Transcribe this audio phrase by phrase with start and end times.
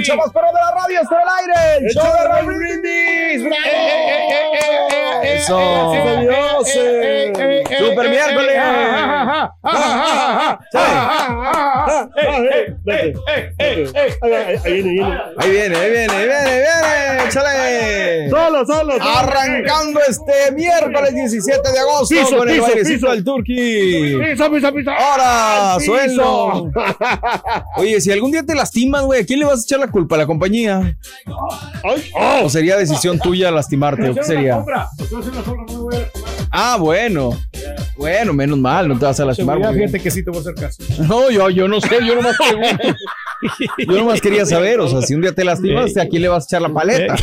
[0.00, 1.86] el show más perro de la radio está al aire.
[1.86, 3.44] El show de Raúl Brindis.
[5.22, 5.92] Eso.
[7.78, 8.56] Super miércoles.
[14.60, 14.96] Ahí viene,
[15.38, 17.24] ahí viene, ahí viene, ahí viene.
[17.26, 18.30] Échale.
[18.30, 18.94] Solo, solo.
[19.00, 23.10] Arrancando este miércoles 17 de agosto Piso, con el piso, bailecito piso.
[23.12, 24.18] del Turqui.
[24.20, 24.90] Piso, piso, piso.
[24.90, 26.70] Ahora, suelo.
[27.76, 30.14] Oye, si algún día te lastimas, güey, ¿a quién le vas a echar la culpa?
[30.14, 30.96] ¿A la compañía?
[32.42, 34.08] ¿O sería decisión tuya lastimarte?
[34.10, 34.64] ¿O qué sería?
[36.50, 37.38] Ah, bueno.
[37.96, 39.58] Bueno, menos mal, no te vas a lastimar.
[39.58, 40.82] Seguridad, fíjate que sí te voy a hacer caso.
[41.06, 42.96] No, yo, yo no sé, yo nomás pregunto.
[43.78, 46.44] Yo nomás quería saber, o sea, si un día te lastimaste, ¿a quién le vas
[46.44, 47.16] a echar la paleta?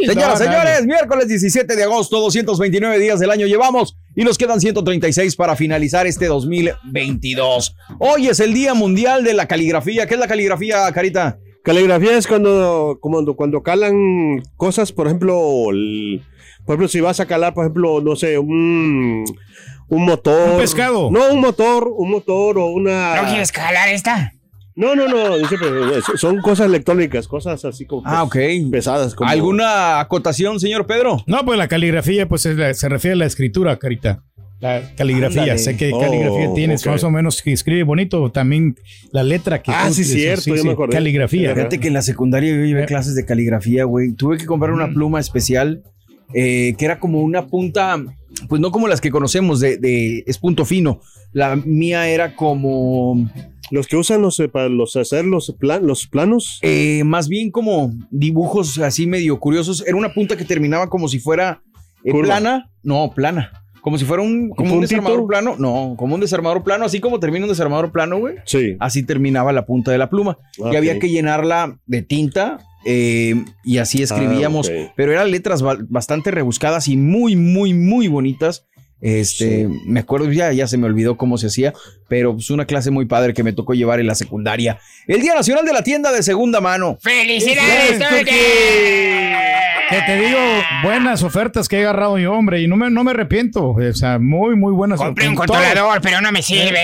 [0.00, 4.36] Señoras, No, no, señores, miércoles 17 de agosto, 229 días del año llevamos y nos
[4.36, 7.74] quedan 136 para finalizar este 2022.
[8.00, 10.06] Hoy es el Día Mundial de la Caligrafía.
[10.06, 11.38] ¿Qué es la caligrafía, Carita?
[11.64, 16.22] Caligrafía es cuando, cuando, cuando calan cosas, por ejemplo, el-
[16.66, 19.24] por ejemplo, si vas a calar, por ejemplo, no sé, un,
[19.88, 20.50] un motor.
[20.52, 21.10] Un pescado.
[21.10, 23.20] No, un motor, un motor o una.
[23.22, 24.32] ¿No quieres calar esta?
[24.76, 25.36] No, no, no,
[26.16, 28.36] son cosas electrónicas, cosas así como Ah, ok.
[28.72, 29.14] pesadas.
[29.14, 31.22] Como, ¿Alguna acotación, señor Pedro?
[31.26, 34.22] No, pues la caligrafía pues es la- se refiere a la escritura, Carita.
[34.64, 35.58] La caligrafía, Ándale.
[35.58, 38.76] sé que Oh, caligrafía tienes más o menos que escribe bonito, también
[39.12, 40.94] la letra que Ah, tú sí, cierto, ya me acordé.
[40.94, 41.54] Caligrafía.
[41.54, 42.86] Fíjate que en la secundaria yo llevé Eh.
[42.86, 44.12] clases de caligrafía, güey.
[44.14, 45.82] Tuve que comprar una pluma especial
[46.32, 48.02] eh, que era como una punta,
[48.48, 51.00] pues no como las que conocemos, de, de- es punto fino.
[51.32, 53.28] La mía era como,
[53.70, 56.58] Los que usan los, para los hacer los, plan, los planos.
[56.62, 59.84] eh, más bien como dibujos así medio curiosos.
[59.86, 61.62] Era una punta que terminaba como si fuera
[62.02, 62.70] eh, plana.
[62.82, 63.50] No, plana.
[63.84, 65.56] Como si fuera un, como un desarmador plano.
[65.58, 68.36] No, como un desarmador plano, así como termina un desarmador plano, güey.
[68.46, 68.76] Sí.
[68.80, 70.38] Así terminaba la punta de la pluma.
[70.72, 74.70] Y había que llenarla de tinta eh, y así escribíamos.
[74.70, 74.92] Ah, ok.
[74.96, 78.66] Pero eran letras ba- bastante rebuscadas y muy, muy, muy bonitas.
[79.00, 81.74] Este, me acuerdo, ya, ya se me olvidó cómo se hacía,
[82.08, 84.78] pero es una clase muy padre que me tocó llevar en la secundaria.
[85.06, 86.96] El Día Nacional de la Tienda de Segunda Mano.
[87.02, 87.98] ¡Felicidades,
[89.90, 90.38] Que te digo,
[90.82, 93.70] buenas ofertas que he agarrado yo, hombre, y no me, no me arrepiento.
[93.72, 94.98] O sea, muy, muy buenas.
[94.98, 96.78] Compré un controlador, pero no me sirve.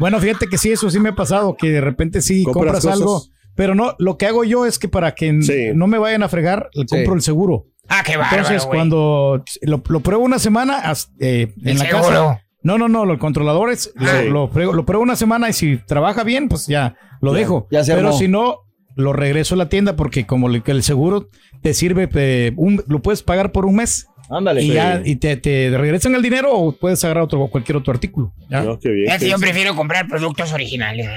[0.00, 2.86] Bueno, fíjate que sí, eso sí me ha pasado, que de repente sí Compras compras,
[2.86, 3.22] algo,
[3.54, 5.68] pero no, lo que hago yo es que para que Sí.
[5.74, 6.96] no me vayan a fregar, le Sí.
[6.96, 7.66] compro el seguro.
[7.90, 12.02] Ah, qué bárbaro, Entonces, cuando lo, lo pruebo una semana eh, en la seguro.
[12.02, 14.28] casa, No, no, no, los controladores lo- Sí.
[14.28, 17.66] lo, pruebo, lo pruebo una semana y si trabaja bien, pues ya lo Ya, dejo.
[17.70, 18.58] ya se Pero si no,
[18.96, 21.28] lo regreso a la tienda porque como el seguro
[21.62, 24.06] te sirve, eh, un- lo puedes pagar por un mes.
[24.32, 24.62] Ándale.
[24.62, 24.72] Y Sí.
[24.74, 28.32] ya y te, te regresan el dinero o puedes agarrar otro, cualquier otro artículo.
[28.48, 28.60] ¿ya?
[28.62, 29.10] No, qué bien.
[29.10, 31.08] Es que yo prefiero comprar productos originales.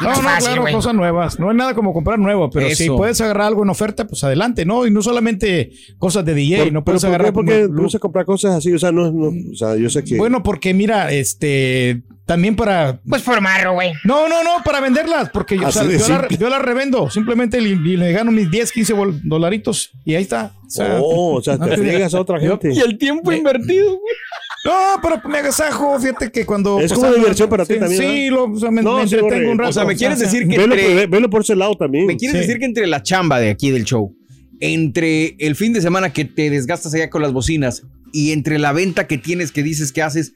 [0.00, 1.38] No, no, fácil, claro, cosas nuevas.
[1.38, 4.64] No es nada como comprar nuevo, pero si puedes agarrar algo en oferta, pues adelante,
[4.64, 4.86] ¿no?
[4.86, 7.14] Y no solamente cosas de DJ, Por- no pero puedes ¿por qué?
[7.14, 8.72] agarrar ¿Por qué gusta comprar cosas así?
[8.72, 10.16] O sea, no, no, o sea, yo sé que.
[10.16, 12.98] Bueno, porque mira, este, también para...
[13.08, 13.92] Pues por marro, güey.
[14.04, 17.60] No, no, no, para venderlas, porque yo, o sea, yo, la, yo la revendo, simplemente
[17.60, 20.54] le, y le gano mis 10, 15 bol- dolaritos y ahí está.
[20.66, 22.72] O sea, oh, o sea, te a otra gente.
[22.72, 24.14] Y el tiempo invertido, güey.
[24.64, 24.72] No,
[25.02, 26.80] pero me agasajo, fíjate que cuando...
[26.80, 29.14] Es pues, como diversión para ti también, Sí, lo, o sea, me, No, me sí,
[29.14, 29.70] entretengo un rato.
[29.70, 32.06] O sea, me quieres decir que Velo, entre- ve- velo por ese lado también.
[32.06, 32.46] Me quieres Sí.
[32.46, 34.16] decir que entre la chamba de aquí del show,
[34.60, 37.82] entre el fin de semana que te desgastas allá con las bocinas
[38.12, 40.32] y entre la venta que tienes que dices que haces,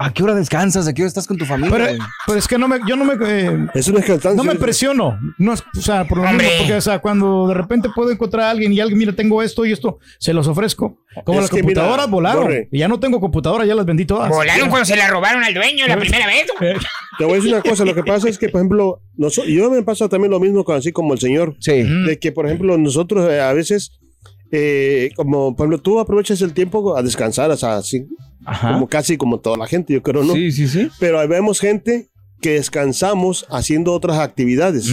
[0.00, 0.88] ¿a qué hora descansas?
[0.88, 1.96] ¿A qué hora estás con tu familia?
[2.26, 3.14] Pero, es que no me, yo no me...
[3.24, 4.24] eh, Eso no es.
[4.34, 7.54] No me presiono, no es, o sea, por lo mismo, porque, o sea, cuando de
[7.54, 10.98] repente puedo encontrar a alguien y alguien, mira, tengo esto y esto, se los ofrezco.
[11.24, 14.30] Como Es las mira, computadoras volaron, y ya no tengo computadora, ya las vendí todas.
[14.30, 16.46] Volaron cuando se la robaron al dueño la primera vez.
[16.58, 16.74] güey.
[17.18, 17.84] Te voy a decir una cosa.
[17.84, 19.02] Lo que pasa es que, por ejemplo,
[19.46, 21.56] yo me pasa también lo mismo con, así como el señor.
[21.60, 21.82] Sí.
[21.82, 23.92] De que, por ejemplo, nosotros eh, a veces,
[24.50, 28.06] eh, como, por ejemplo, tú aprovechas el tiempo a descansar, o sea, así,
[28.44, 28.72] Ajá.
[28.72, 30.32] como casi como toda la gente, yo creo, ¿no?
[30.34, 30.88] Sí, sí, sí.
[30.98, 32.08] Pero ahí vemos gente
[32.40, 34.90] que descansamos haciendo otras actividades.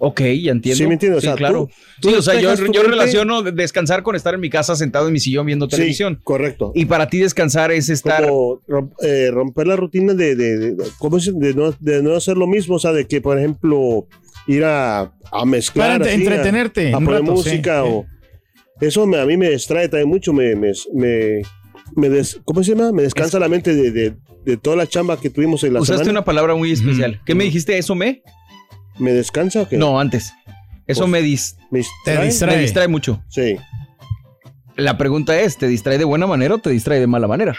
[0.00, 0.76] Ok, ya entiendo.
[0.76, 1.66] Sí, me entiendes, o sea, claro.
[2.00, 4.74] tú- sí, tú o sea, yo, yo relaciono de- descansar con estar en mi casa
[4.74, 6.18] sentado en mi sillón viendo Sí, televisión.
[6.24, 6.72] correcto.
[6.74, 8.26] Y para ti descansar es estar...
[8.26, 8.60] como
[9.02, 12.36] eh, romper la rutina de, de, de- de- ¿cómo se- de no, de no hacer
[12.36, 14.06] lo mismo, o sea, de que, por ejemplo,
[14.48, 15.98] ir a, a mezclar.
[16.00, 17.88] Para así, a- entretenerte A, un poner rato, sí, música sí.
[17.92, 18.06] o.
[18.80, 20.54] Eso me- a mí me distrae también mucho, me.
[20.56, 21.42] me, me,
[21.96, 22.92] me des- ¿Cómo se llama?
[22.92, 26.04] Me descansa la mente de, de, de toda la chamba que tuvimos en la Usaste
[26.04, 26.20] semana.
[26.20, 27.20] una palabra muy especial.
[27.24, 27.76] ¿Qué me dijiste?
[27.78, 28.22] ¿Eso me?
[28.98, 29.76] ¿Me descansa o qué?
[29.76, 30.32] No, antes.
[30.86, 32.24] Eso Pues, me, dis- ¿Me Te distrae?
[32.26, 32.56] distrae.
[32.56, 33.22] me distrae mucho.
[33.28, 33.56] Sí.
[34.76, 37.56] La pregunta es, ¿te distrae de buena manera o te distrae de mala manera?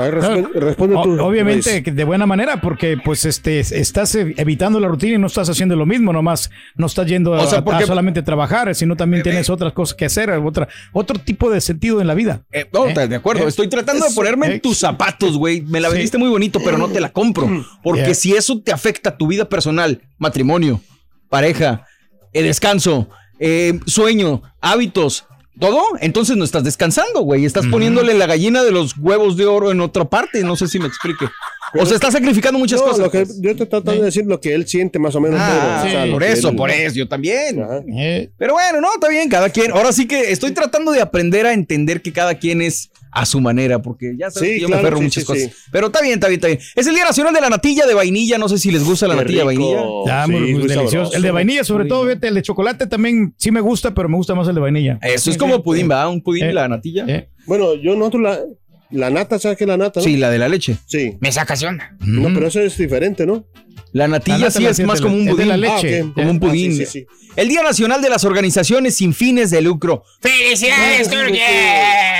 [0.00, 1.20] A ver, resp- responde tú.
[1.22, 1.94] obviamente Luis.
[1.96, 5.76] de buena manera, porque pues este estás ev- evitando la rutina y no estás haciendo
[5.76, 9.22] lo mismo, nomás no estás yendo O sea, a, porque- a solamente trabajar, sino también
[9.22, 12.42] tienes otras cosas que hacer, otra, otro tipo de sentido en la vida.
[12.52, 13.08] Eh, no, ¿Eh?
[13.08, 13.44] de acuerdo.
[13.44, 13.48] ¿Eh?
[13.48, 14.60] Estoy tratando de ponerme en ¿Eh?
[14.60, 15.60] tus zapatos, güey.
[15.62, 15.94] Me la Sí.
[15.94, 17.48] vendiste muy bonito, pero no te la compro.
[17.82, 18.14] Porque Yeah.
[18.14, 20.80] si eso te afecta a tu vida personal, matrimonio,
[21.28, 21.86] pareja,
[22.32, 23.08] eh, descanso,
[23.38, 25.24] eh, sueño, hábitos,
[25.60, 27.44] todo, entonces no estás descansando, güey.
[27.44, 30.42] Estás poniéndole la gallina de los huevos de oro en otra parte.
[30.42, 31.26] No sé si me explique.
[31.78, 32.98] o sea, estás sacrificando muchas No, cosas.
[32.98, 33.40] lo que pues.
[33.40, 35.38] yo te trato de decir lo que él siente más o menos.
[35.40, 37.62] Ah, pero, o sea, lo por eso, él- por eso, yo también.
[37.62, 37.82] Ajá.
[37.96, 39.70] Eh, Pero bueno, no, está bien, cada quien.
[39.70, 43.40] Ahora sí que estoy tratando de aprender a entender que cada quien es a su
[43.40, 45.42] manera, porque ya sabes Sí, que yo claro, me aferro sí, muchas sí, cosas.
[45.44, 45.50] sí.
[45.72, 46.60] Pero está bien, está bien, está bien.
[46.76, 48.38] Es el Día Nacional de la Natilla de Vainilla.
[48.38, 49.80] No sé si les gusta la Qué natilla de vainilla.
[50.04, 50.88] está Sí, muy, muy delicioso.
[50.90, 51.12] sabroso.
[51.14, 54.16] El de vainilla, sobre todo, fíjate, el de chocolate también sí me gusta, pero me
[54.16, 54.98] gusta más el de vainilla.
[55.02, 55.62] Eso es como sí.
[55.62, 56.08] pudín, ¿va?
[56.08, 57.04] Un pudín, Eh, la natilla.
[57.08, 58.38] Eh, Bueno, yo nosotros la,
[58.90, 60.00] la nata, ¿sabes qué es la nata?
[60.00, 60.04] No?
[60.04, 60.76] Sí, la de la leche.
[60.86, 61.16] Sí.
[61.20, 61.96] Me sacas onda.
[62.00, 63.44] No, pero eso es diferente, ¿no?
[63.92, 65.48] La natilla La nata sí es más como un pudín.
[65.48, 66.04] la leche.
[66.06, 66.12] Ah.
[66.14, 66.72] Como un Ah, pudín.
[66.76, 67.06] sí, sí, sí.
[67.36, 70.04] El Día Nacional de las Organizaciones sin fines de lucro.
[70.20, 72.19] ¡Felicidades, Turquía!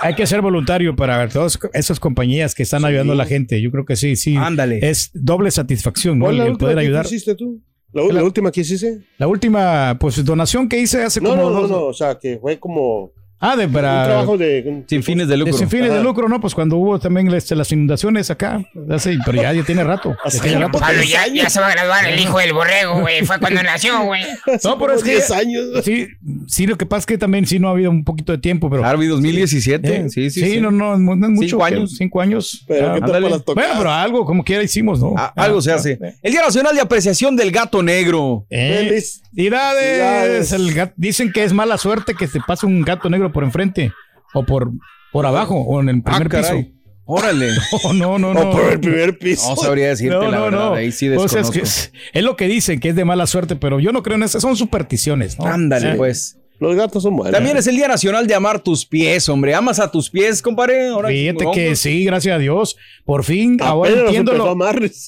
[0.00, 3.60] Hay que ser voluntario para todas esas compañías que están ayudando a la gente.
[3.60, 4.36] Yo creo que sí, sí.
[4.36, 4.78] Ándale.
[4.88, 6.26] Es doble satisfacción, ¿no?
[6.26, 7.06] ¿Cuál es la El última poder que ayudar.
[7.06, 7.60] hiciste tú?
[7.92, 9.00] ¿La, la La- última que hiciste?
[9.18, 12.16] La última, pues, donación que hice hace No, como no, no, dos- no, o sea,
[12.18, 13.10] que fue como
[13.42, 14.04] Ah, de un para.
[14.04, 14.84] trabajo de...
[14.86, 15.52] Sin fines de lucro.
[15.54, 16.40] de sin fines de lucro, ¿no?
[16.40, 20.10] Pues cuando hubo también este, las inundaciones acá, hace, pero ya, ya tiene rato.
[20.10, 20.78] ya Hace tiene rato.
[20.78, 23.24] Pablo, ya, ya se va a graduar el hijo del borrego, güey.
[23.24, 24.22] Fue cuando nació, güey.
[24.64, 25.64] No, pero es que 10 años.
[25.84, 26.08] sí,
[26.46, 28.68] sí, lo que pasa es que también sí no ha habido un poquito de tiempo,
[28.68, 29.94] pero Harvey 2017.
[29.96, 30.60] eh, sí, sí, sí.
[30.60, 31.48] no, no, no es mucho.
[31.48, 31.94] Cinco años.
[31.96, 32.64] Cinco años.
[32.68, 33.42] Pero Ah, bueno,
[33.78, 35.14] pero algo como quiera hicimos, ¿no?
[35.16, 35.92] Ah, algo se Ah, hace.
[35.92, 36.14] eh.
[36.22, 38.44] El Día Nacional de Apreciación del Gato Negro.
[38.50, 40.50] Eh, Feliz- Felicidades.
[40.50, 40.52] Felicidades.
[40.52, 43.92] El dicen que es mala suerte que te pase un gato negro por enfrente
[44.34, 44.70] o por,
[45.12, 46.64] por abajo o en el primer Ah, piso.
[47.04, 47.48] Órale.
[47.84, 48.40] Oh, no, no, no.
[48.40, 49.50] O por el primer piso.
[49.50, 50.58] No sabría decirte No, la no, verdad.
[50.70, 50.74] no.
[50.74, 51.52] Ahí sí Pues es, desconozco.
[51.54, 54.16] que es, es lo que dicen, que es de mala suerte, pero yo no creo
[54.16, 54.40] en eso.
[54.40, 55.46] Son supersticiones, ¿no?
[55.46, 55.96] Ándale, Sí.
[55.96, 56.36] pues.
[56.60, 57.32] Los gatos son buenos.
[57.32, 59.54] También es el Día Nacional de Amar tus pies, hombre.
[59.54, 60.88] ¿Amas a tus pies, compadre?
[60.88, 62.76] Ahora Fíjate que sí, gracias a Dios.
[63.06, 64.54] Por fin, ahora entiendo lo,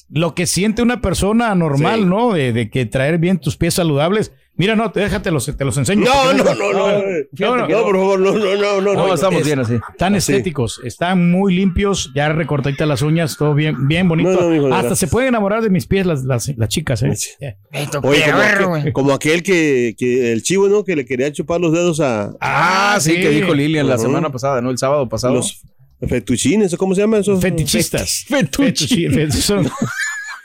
[0.09, 2.05] lo que siente una persona normal, Sí.
[2.07, 2.33] ¿no?
[2.33, 4.31] De, de que traer bien tus pies saludables.
[4.55, 6.05] Mira, no, déjate los, te los enseño.
[6.05, 6.73] No, no, no, no.
[6.73, 8.93] no, no, No, por favor, no, no, no, no.
[8.93, 9.79] No, estamos es- bien así.
[9.91, 14.71] Están estéticos, están muy limpios, ya recortaditas las uñas, todo bien, bien bonito.
[14.73, 17.15] Hasta se pueden enamorar de mis pies las, las, las chicas, ¿eh?
[17.15, 17.29] Sí.
[17.41, 17.55] Eh.
[18.03, 18.93] Oye, como, aquel, güey.
[18.93, 20.83] como aquel que, que el chivo, ¿no?
[20.83, 24.61] Que le quería chupar los dedos a Ah, sí, que dijo Lilian la semana pasada,
[24.61, 24.69] ¿no?
[24.69, 25.33] El sábado pasado.
[25.33, 25.61] los,
[26.07, 27.39] Fetuchines, ¿cómo se llama eso?
[27.39, 28.25] Fetichistas.
[28.29, 29.63] Fetuchi- Fetuchi- son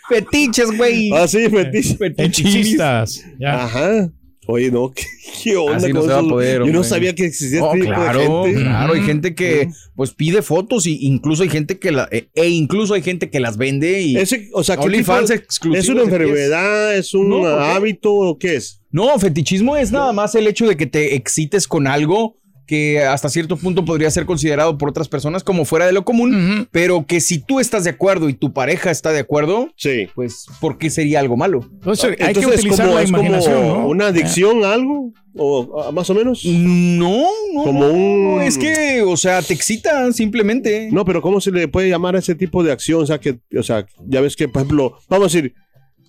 [0.08, 1.10] Fetiches, güey.
[1.12, 1.96] Ah, sí, fetiches.
[1.98, 3.24] Fetichistas.
[3.38, 3.64] Ya.
[3.64, 4.10] Ajá.
[4.50, 5.02] Oye, no, ¿qué,
[5.44, 6.28] qué onda Así no con se va a eso?
[6.30, 6.84] poder, Yo no hombre.
[6.88, 8.62] sabía que existía Oh, este tipo claro, de gente.
[8.62, 12.48] claro, hay gente que pues pide fotos y incluso hay gente que la e, e
[12.48, 16.02] incluso hay gente que las vende y Ese, o sea, ¿qué OnlyFans exclusivos ¿Es una
[16.04, 16.96] enfermedad?
[16.96, 18.80] ¿Es un No, hábito o qué es?
[18.90, 22.38] No, fetichismo es nada más el hecho de que te excites con algo
[22.68, 26.68] que hasta cierto punto podría ser considerado por otras personas como fuera de lo común,
[26.70, 30.06] pero que si tú estás de acuerdo y tu pareja está de acuerdo, sí.
[30.14, 31.66] pues ¿por qué sería algo malo?
[31.72, 33.88] Entonces, hay que utilizar como, la es como imaginación, ¿no?
[33.88, 36.44] una adicción a algo, o a- más o menos.
[36.44, 37.22] No,
[37.54, 40.90] no, Como no, un- no, es que, o sea, te excita simplemente.
[40.92, 43.02] No, pero ¿cómo se le puede llamar a ese tipo de acción?
[43.02, 45.54] O sea, que, o sea, ya ves que, por ejemplo, vamos a decir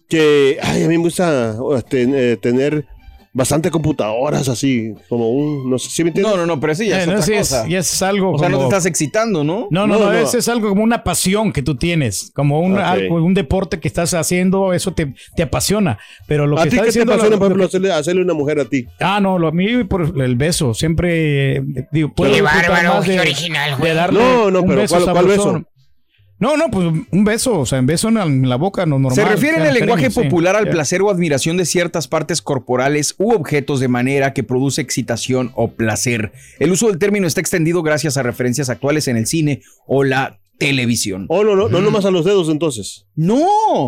[0.10, 1.56] que, ay, a mí me gusta
[1.89, 2.86] ten- eh, tener
[3.31, 6.33] bastante computadoras así, como un, no sé si me entiendes.
[6.36, 7.67] No, no, no, pero sí ya Eh, es no, otra sí es- cosa.
[7.67, 9.67] ya es algo O sea, no te como- estás excitando, ¿no?
[9.69, 13.15] No, no, No, no, es algo como una pasión que tú tienes, como un, algo-
[13.24, 16.00] un deporte que estás haciendo, eso te, te apasiona.
[16.27, 18.33] Pero lo ¿A que ti está qué te apasiona, lo- por ejemplo, hacerle, hacerle una
[18.33, 18.86] mujer a ti?
[19.00, 23.05] Ah, no, lo, a mí por el beso, siempre eh, digo, puedo Qué bárbaro, más
[23.05, 23.93] qué de, original, de güey.
[23.93, 25.63] darle No, no, un pero beso ¿cuál- cuál beso?
[26.39, 29.15] No, no, pues un beso, o sea, un beso en la, boca, no normal.
[29.15, 30.22] Se refiere en el cariño, lenguaje sí.
[30.22, 34.81] popular al placer o admiración de ciertas partes corporales u objetos de manera que produce
[34.81, 36.31] excitación o placer.
[36.60, 40.39] El uso del término está extendido gracias a referencias actuales en el cine o la
[40.60, 41.25] televisión.
[41.30, 43.06] Oh, no, no, no nomás a los dedos entonces.
[43.16, 43.39] No,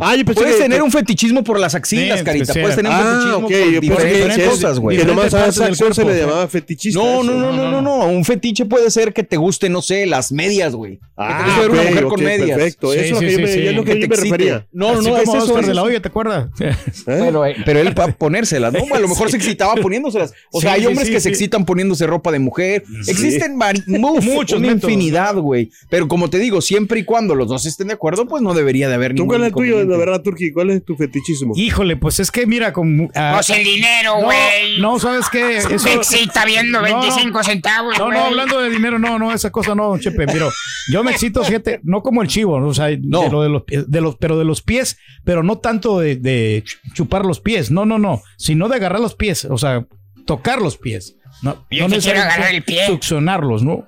[0.02, 2.54] Ah, yo pensé puedes que- tener que- un fetichismo por las axilas, Sí, carita.
[2.54, 4.98] Puedes tener un Ah, fetichismo ok, por yo pensé diferentes que, cosas, güey.
[4.98, 7.00] que nomás a esa acción se le llamaba fetichista.
[7.00, 8.06] No, no, no, no, no, no.
[8.08, 10.94] Un fetiche puede ser que te guste, no sé, las medias, güey.
[10.94, 12.58] Que te Ah, guste ver una ok, mujer ok, con medias.
[12.58, 12.92] perfecto.
[12.94, 13.68] Sí, Eso es lo sí, que yo sí, me- sí.
[13.68, 14.38] es lo que Que yo te me excite.
[14.38, 14.68] refería.
[14.72, 15.38] No, no, no, es eso.
[15.38, 15.88] Oscar es de la eso.
[15.88, 16.50] Hoya, ¿te acuerdas?
[16.60, 16.74] ¿Eh?
[17.08, 18.80] Eh, pero él para ponérselas, ¿no?
[18.96, 20.34] A lo mejor se excitaba poniéndoselas.
[20.52, 21.30] O Sí, sea, hay sí, hombres sí, que se sí.
[21.30, 22.84] excitan poniéndose ropa de mujer.
[23.08, 24.84] Existen vari- uf, Muchos una métodos.
[24.92, 25.70] infinidad, güey.
[25.90, 28.88] Pero como te digo, siempre y cuando los dos estén de acuerdo, pues no debería
[28.88, 30.52] de haber ¿Tú ningún cuál es el tuyo, de verdad, Turki?
[30.52, 31.54] ¿Cuál es tu fetichismo?
[31.56, 33.10] Híjole, pues es que mira, con.
[33.16, 34.80] ah, Pues el dinero, no, güey.
[34.80, 35.58] no, ¿sabes qué?
[35.58, 37.00] Eso- Me excita viendo No, no.
[37.02, 40.26] 25 centavos, No, no, hablando de dinero, no, no, esa cosa no, Chepe.
[40.28, 40.50] Pero
[40.92, 43.24] yo me excito, fíjate, no como el chivo, o sea, No.
[43.24, 46.16] de lo de los pies, de los, pero de los pies, pero no tanto de,
[46.16, 46.64] de
[46.94, 49.86] chupar los pies, no, no, no, sino de agarrar los pies, o sea,
[50.26, 51.16] tocar los pies.
[51.42, 52.86] No, Yo no necesariamente agarrar el pie.
[52.86, 53.88] Succionarlos, ¿no?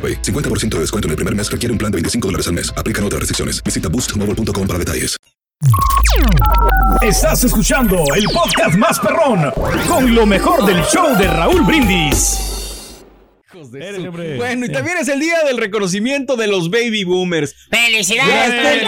[0.01, 0.21] AroPay.
[0.23, 2.73] 50% de descuento en el primer mes requiere un plan de 25 dólares al mes.
[2.75, 3.63] Aplican otras restricciones.
[3.63, 5.17] Visita boostmobile.com para detalles.
[7.01, 9.51] Estás escuchando el podcast más perrón
[9.87, 12.51] con lo mejor del show de Raúl Brindis.
[14.37, 17.53] Bueno, y también es el día del reconocimiento de los baby boomers.
[17.69, 18.81] ¡Felicidades,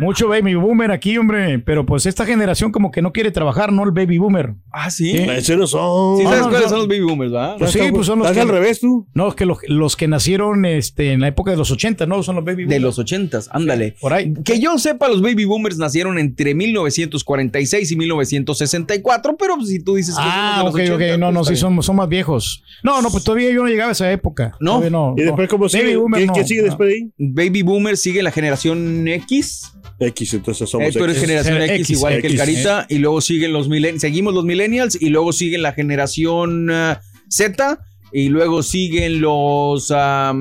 [0.00, 3.84] Mucho baby boomer aquí, hombre, pero pues esta generación como que no quiere trabajar, ¿no?
[3.84, 4.54] El baby boomer.
[4.70, 5.12] Ah, sí.
[5.16, 6.18] Ese no son.
[6.18, 6.68] Sí, ¿sabes no, cuáles no.
[6.68, 7.56] son los baby boomers, verdad?
[7.58, 9.06] Pues sí, pues son los ¿Estás que, al revés tú?
[9.14, 12.22] No, es que los, los que nacieron este, en la época de los 80, ¿no?
[12.22, 12.70] Son los baby boomers.
[12.70, 13.96] De los ochentas, ándale.
[14.00, 14.34] Por ahí.
[14.44, 19.94] Que yo sepa, los baby boomers nacieron entre 1946 y 1964, pero pues, si tú
[19.96, 20.96] dices que Ah, ok, de los ok.
[20.96, 22.62] 80, No, pues, no, sí, son, son más viejos.
[22.82, 24.56] No, no, pues todavía yo no llegaba a esa época.
[24.60, 24.72] ¿No?
[24.72, 25.14] Todavía no.
[25.16, 25.50] ¿Y después no.
[25.50, 25.84] cómo sigue?
[25.84, 26.32] Baby boomer ¿Qué, no.
[26.34, 26.66] qué sigue no.
[26.66, 27.12] después de ahí?
[27.18, 29.61] Baby boomer sigue la generación X.
[29.98, 31.26] X, entonces somos Eh, tú eres X.
[31.28, 32.86] generación X, X, igual que el Carita.
[32.88, 34.00] Y luego siguen los millennials.
[34.00, 37.78] Seguimos los millennials y luego siguen la generación ah, Z.
[38.12, 40.34] Y luego siguen los ah,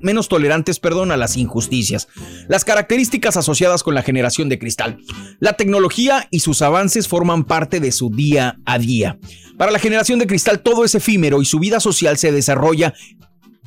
[0.01, 2.07] menos tolerantes perdón, a las injusticias.
[2.47, 4.97] Las características asociadas con la generación de cristal.
[5.39, 9.19] La tecnología y sus avances forman parte de su día a día.
[9.57, 12.93] Para la generación de cristal todo es efímero y su vida social se desarrolla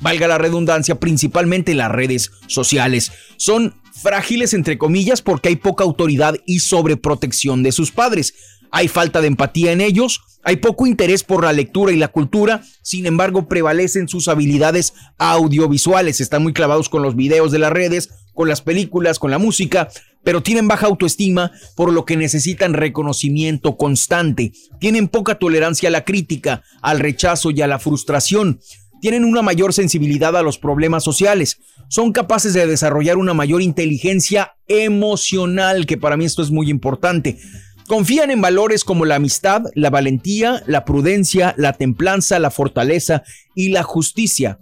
[0.03, 3.11] valga la redundancia, principalmente en las redes sociales.
[3.37, 8.33] Son frágiles, entre comillas, porque hay poca autoridad y sobreprotección de sus padres.
[8.75, 12.63] Hay falta de empatía en ellos, hay poco interés por la lectura y la cultura,
[12.81, 18.09] sin embargo prevalecen sus habilidades audiovisuales, están muy clavados con los videos de las redes,
[18.33, 19.89] con las películas, con la música,
[20.23, 26.03] pero tienen baja autoestima, por lo que necesitan reconocimiento constante, tienen poca tolerancia a la
[26.03, 28.59] crítica, al rechazo y a la frustración,
[29.01, 31.59] tienen una mayor sensibilidad a los problemas sociales,
[31.89, 37.37] son capaces de desarrollar una mayor inteligencia emocional, que para mí esto es muy importante.
[37.87, 43.23] Confían en valores como la amistad, la valentía, la prudencia, la templanza, la fortaleza
[43.55, 44.59] y la justicia.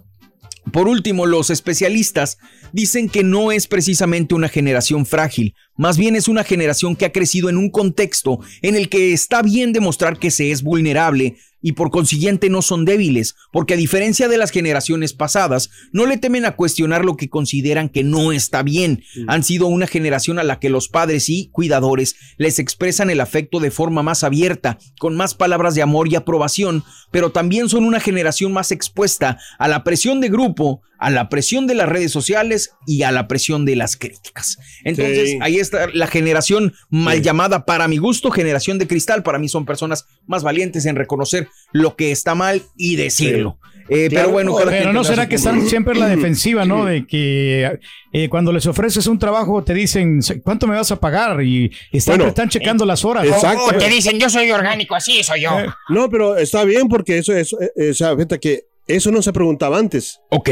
[0.70, 2.38] Por último, los especialistas
[2.72, 7.12] dicen que no es precisamente una generación frágil, más bien es una generación que ha
[7.12, 11.72] crecido en un contexto en el que está bien demostrar que se es vulnerable y
[11.72, 16.44] por consiguiente no son débiles, porque a diferencia de las generaciones pasadas, no le temen
[16.44, 19.04] a cuestionar lo que consideran que no está bien.
[19.28, 23.60] Han sido una generación a la que los padres y cuidadores les expresan el afecto
[23.60, 28.00] de forma más abierta, con más palabras de amor y aprobación, pero también son una
[28.00, 32.70] generación más expuesta a la presión de grupo, a la presión de las redes sociales
[32.86, 34.56] y a la presión de las críticas.
[34.84, 35.38] Entonces, Sí.
[35.42, 39.22] ahí está la generación mal llamada para mi gusto, generación de cristal.
[39.22, 43.58] Para mí son personas más valientes en reconocer lo que está mal y decirlo.
[43.88, 46.84] Eh, pero bueno, cada pero no será que están siempre en la defensiva, ¿no?
[46.84, 47.78] De que
[48.12, 51.42] eh, cuando les ofreces un trabajo te dicen ¿cuánto me vas a pagar?
[51.42, 53.26] Y están, Bueno, están checando las horas.
[53.26, 53.64] exacto.
[53.64, 55.50] O te dicen, yo soy orgánico, así soy yo.
[55.88, 59.20] No, pero está bien porque eso es, eh, eh, o sea, fíjate que eso no
[59.20, 60.20] se preguntaba antes.
[60.30, 60.50] Ok.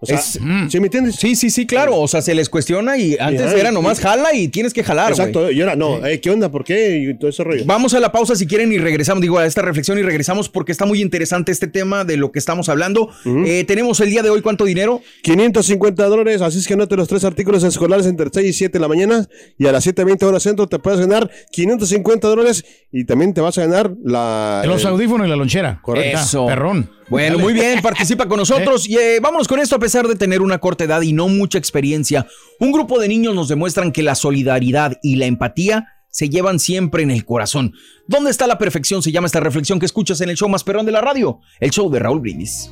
[0.00, 1.16] O sea, Es- ¿sí me entiendes?
[1.16, 1.96] Sí, sí, sí, claro.
[1.98, 4.84] O sea, se les cuestiona y antes Ajá, era y- nomás jala y tienes que
[4.84, 5.10] jalar.
[5.12, 6.50] Exacto, y ahora no, eh, ¿qué onda?
[6.50, 6.98] ¿Por qué?
[6.98, 7.62] Y todo ese rollo.
[7.64, 10.72] Vamos a la pausa si quieren y regresamos, digo, a esta reflexión y regresamos porque
[10.72, 13.10] está muy interesante este tema de lo que estamos hablando.
[13.46, 15.00] Eh, tenemos el día de hoy, ¿cuánto dinero?
[15.22, 18.80] 550 dólares, así es que anote los tres artículos escolares entre 6 y 7 de
[18.80, 19.26] la mañana
[19.58, 23.56] y a las 7.20 horas centro te puedes ganar 550 dólares y también te vas
[23.58, 24.62] a ganar la...
[24.66, 25.80] Los el- audífonos y la lonchera.
[25.82, 26.18] Correcto.
[26.18, 26.46] Eso.
[26.46, 26.90] Perrón.
[27.10, 27.42] Bueno, Dale.
[27.42, 28.88] muy bien, participa con nosotros.
[28.94, 31.58] Y eh, vámonos con esto, a pesar de tener una corta edad y no mucha
[31.58, 32.26] experiencia.
[32.58, 37.02] Un grupo de niños nos demuestran que la solidaridad y la empatía se llevan siempre
[37.02, 37.72] en el corazón.
[38.06, 39.02] ¿Dónde está la perfección?
[39.02, 41.70] Se llama esta reflexión que escuchas en el show más perrón de la radio, el
[41.70, 42.70] show de Raúl Brindis.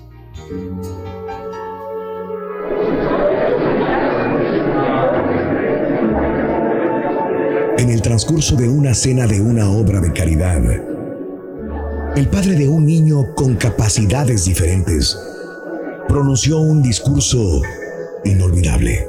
[7.79, 10.63] En el transcurso de una cena de una obra de caridad,
[12.17, 15.17] el padre de un niño con capacidades diferentes
[16.09, 17.63] pronunció un discurso
[18.25, 19.07] inolvidable.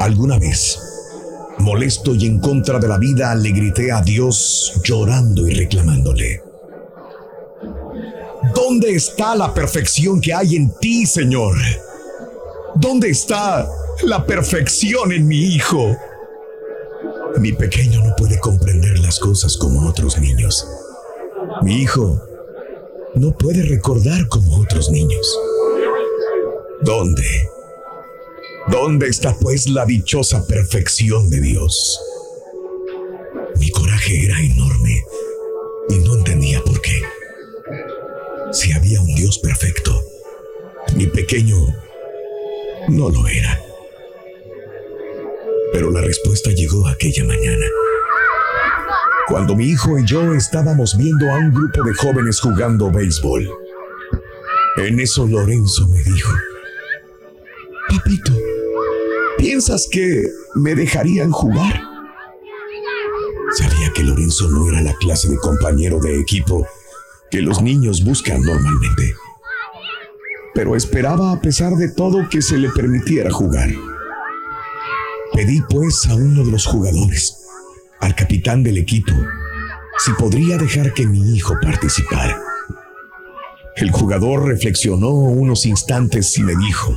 [0.00, 0.78] Alguna vez,
[1.58, 6.42] molesto y en contra de la vida, le grité a Dios llorando y reclamándole.
[8.54, 11.56] ¿Dónde está la perfección que hay en ti, Señor?
[12.76, 13.68] ¿Dónde está
[14.04, 15.96] la perfección en mi hijo?
[17.40, 20.66] Mi pequeño no puede comprender las cosas como otros niños.
[21.62, 22.27] Mi hijo
[23.14, 25.38] no puede recordar como otros niños.
[26.82, 27.48] ¿Dónde?
[28.70, 32.00] ¿Dónde está pues la dichosa perfección de Dios?
[33.58, 35.02] Mi coraje era enorme
[35.88, 37.02] y no entendía por qué.
[38.52, 40.02] Si había un Dios perfecto,
[40.96, 41.56] mi pequeño
[42.88, 43.62] no lo era.
[45.72, 47.66] Pero la respuesta llegó aquella mañana.
[49.28, 53.46] Cuando mi hijo y yo estábamos viendo a un grupo de jóvenes jugando béisbol.
[54.78, 56.32] En eso Lorenzo me dijo,
[57.90, 58.32] Papito,
[59.36, 61.82] ¿piensas que me dejarían jugar?
[63.56, 66.66] Sabía que Lorenzo no era la clase de compañero de equipo
[67.30, 69.14] que los niños buscan normalmente.
[70.54, 73.68] Pero esperaba a pesar de todo que se le permitiera jugar.
[75.34, 77.47] Pedí pues a uno de los jugadores,
[78.00, 79.12] al capitán del equipo,
[79.98, 82.40] si podría dejar que mi hijo participara.
[83.76, 86.96] El jugador reflexionó unos instantes y me dijo,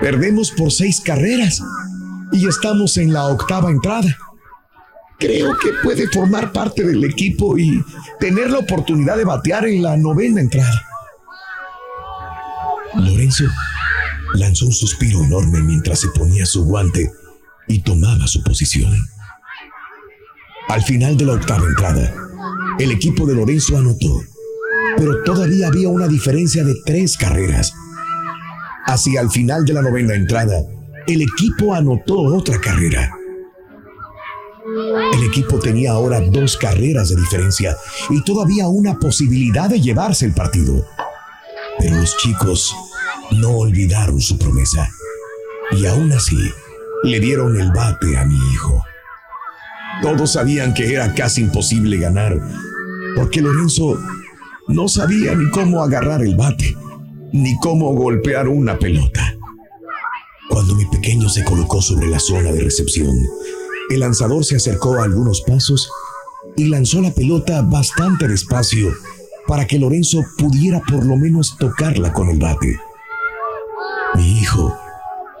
[0.00, 1.62] perdemos por seis carreras
[2.32, 4.16] y estamos en la octava entrada.
[5.18, 7.84] Creo que puede formar parte del equipo y
[8.20, 10.80] tener la oportunidad de batear en la novena entrada.
[12.94, 13.44] Lorenzo
[14.34, 17.10] lanzó un suspiro enorme mientras se ponía su guante
[17.68, 18.96] y tomaba su posición.
[20.68, 22.12] Al final de la octava entrada,
[22.78, 24.22] el equipo de Lorenzo anotó,
[24.96, 27.72] pero todavía había una diferencia de tres carreras.
[28.86, 30.60] Hacia el final de la novena entrada,
[31.06, 33.10] el equipo anotó otra carrera.
[35.14, 37.76] El equipo tenía ahora dos carreras de diferencia
[38.10, 40.84] y todavía una posibilidad de llevarse el partido.
[41.78, 42.74] Pero los chicos
[43.32, 44.90] no olvidaron su promesa
[45.72, 46.36] y aún así
[47.04, 48.84] le dieron el bate a mi hijo.
[50.02, 52.38] Todos sabían que era casi imposible ganar
[53.16, 53.98] porque Lorenzo
[54.68, 56.76] no sabía ni cómo agarrar el bate
[57.32, 59.34] ni cómo golpear una pelota.
[60.48, 63.22] Cuando mi pequeño se colocó sobre la zona de recepción,
[63.90, 65.90] el lanzador se acercó a algunos pasos
[66.56, 68.92] y lanzó la pelota bastante despacio
[69.46, 72.78] para que Lorenzo pudiera por lo menos tocarla con el bate.
[74.14, 74.74] Mi hijo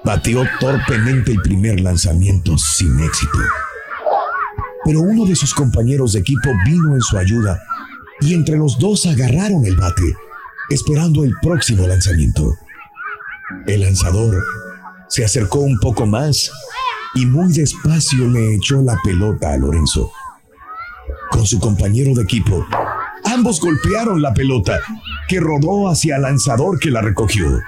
[0.04, 3.38] bateó torpemente el primer lanzamiento sin éxito.
[4.84, 7.60] Pero uno de sus compañeros de equipo vino en su ayuda
[8.20, 10.16] y entre los dos agarraron el bate,
[10.70, 12.54] esperando el próximo lanzamiento.
[13.66, 14.42] El lanzador
[15.08, 16.50] se acercó un poco más
[17.14, 20.10] y muy despacio le echó la pelota a Lorenzo.
[21.30, 22.66] Con su compañero de equipo,
[23.24, 24.80] ambos golpearon la pelota,
[25.28, 27.60] que rodó hacia el lanzador que la recogió.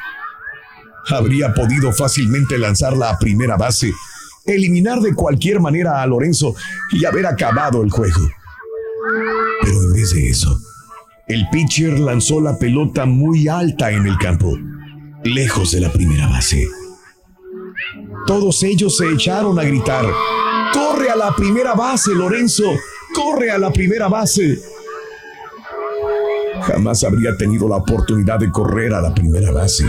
[1.11, 3.92] Habría podido fácilmente lanzarla a primera base,
[4.46, 6.55] eliminar de cualquier manera a Lorenzo
[6.92, 8.20] y haber acabado el juego.
[9.62, 10.59] Pero en vez de eso,
[11.27, 14.57] el pitcher lanzó la pelota muy alta en el campo,
[15.25, 16.66] lejos de la primera base.
[18.27, 20.07] Todos ellos se echaron a gritar,
[20.73, 22.64] ¡Corre a la primera base, Lorenzo!
[23.14, 24.61] ¡Corre a la primera base!
[26.62, 29.87] Jamás habría tenido la oportunidad de correr a la primera base.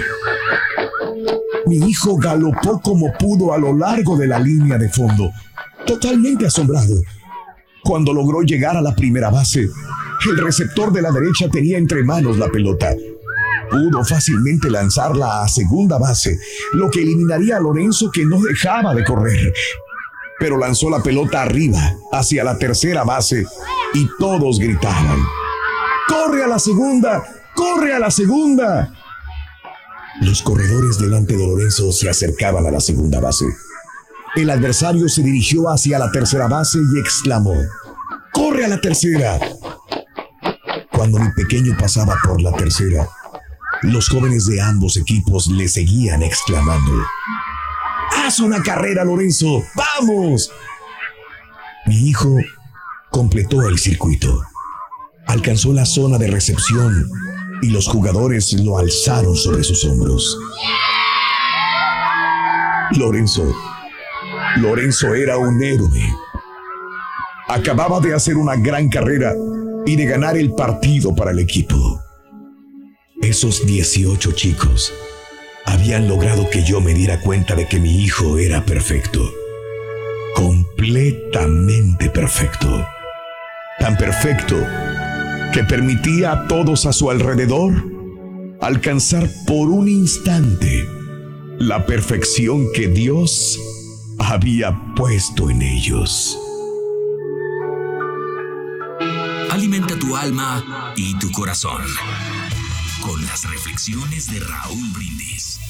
[1.65, 5.31] Mi hijo galopó como pudo a lo largo de la línea de fondo,
[5.85, 6.95] totalmente asombrado.
[7.83, 9.67] Cuando logró llegar a la primera base,
[10.29, 12.95] el receptor de la derecha tenía entre manos la pelota.
[13.71, 16.37] pudo fácilmente lanzarla a segunda base,
[16.73, 19.53] lo que eliminaría a Lorenzo que no dejaba de correr.
[20.39, 23.45] Pero lanzó la pelota arriba, hacia la tercera base,
[23.93, 25.19] y todos gritaban,
[26.07, 27.23] ¡Corre a la segunda!
[27.55, 28.93] ¡Corre a la segunda!
[30.21, 33.45] Los corredores delante de Lorenzo se acercaban a la segunda base.
[34.35, 37.55] El adversario se dirigió hacia la tercera base y exclamó,
[38.31, 39.39] ¡Corre a la tercera!
[40.91, 43.09] Cuando mi pequeño pasaba por la tercera,
[43.81, 46.91] los jóvenes de ambos equipos le seguían exclamando,
[48.15, 49.63] ¡Haz una carrera, Lorenzo!
[49.75, 50.51] ¡Vamos!
[51.87, 52.37] Mi hijo
[53.09, 54.43] completó el circuito.
[55.25, 57.09] Alcanzó la zona de recepción
[57.61, 60.37] y los jugadores lo alzaron sobre sus hombros.
[62.97, 63.55] Lorenzo,
[64.57, 66.01] Lorenzo era un héroe.
[67.47, 69.33] Acababa de hacer una gran carrera
[69.85, 72.01] y de ganar el partido para el equipo.
[73.21, 74.93] Esos 18 chicos
[75.65, 79.21] habían logrado que yo me diera cuenta de que mi hijo era perfecto.
[80.35, 82.85] Completamente perfecto.
[83.79, 84.57] Tan perfecto
[85.51, 87.73] que permitía a todos a su alrededor
[88.61, 90.87] alcanzar por un instante
[91.57, 93.59] la perfección que Dios
[94.19, 96.37] había puesto en ellos.
[99.49, 101.81] Alimenta tu alma y tu corazón
[103.01, 105.60] con las reflexiones de Raúl Brindis.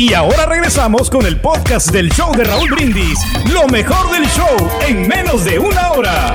[0.00, 3.18] Y ahora regresamos con el podcast del show de Raúl Brindis.
[3.52, 4.56] Lo mejor del show
[4.88, 6.34] en menos de una hora.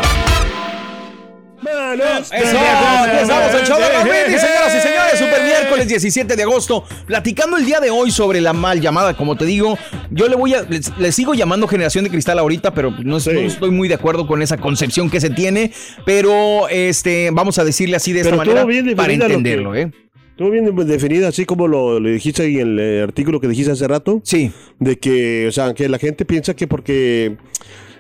[2.32, 2.58] Eso,
[3.12, 7.58] empezamos el show de Raúl Brindis, señoras y señores, super miércoles 17 de agosto, platicando
[7.58, 9.80] el día de hoy sobre la mal llamada, como te digo,
[10.12, 13.18] yo le voy a, le, le sigo llamando generación de cristal ahorita, pero no, no
[13.18, 15.74] estoy muy de acuerdo con esa concepción que se tiene,
[16.06, 19.30] pero este, vamos a decirle así de esta Pero manera estuvo bien para definida lo
[19.30, 20.05] que- entenderlo, ¿eh?
[20.36, 23.72] Estuvo bien definida, así como lo, lo dijiste ahí en el eh, artículo que dijiste
[23.72, 24.20] hace rato.
[24.26, 24.52] Sí.
[24.80, 27.38] De que, o sea, que la gente piensa que porque.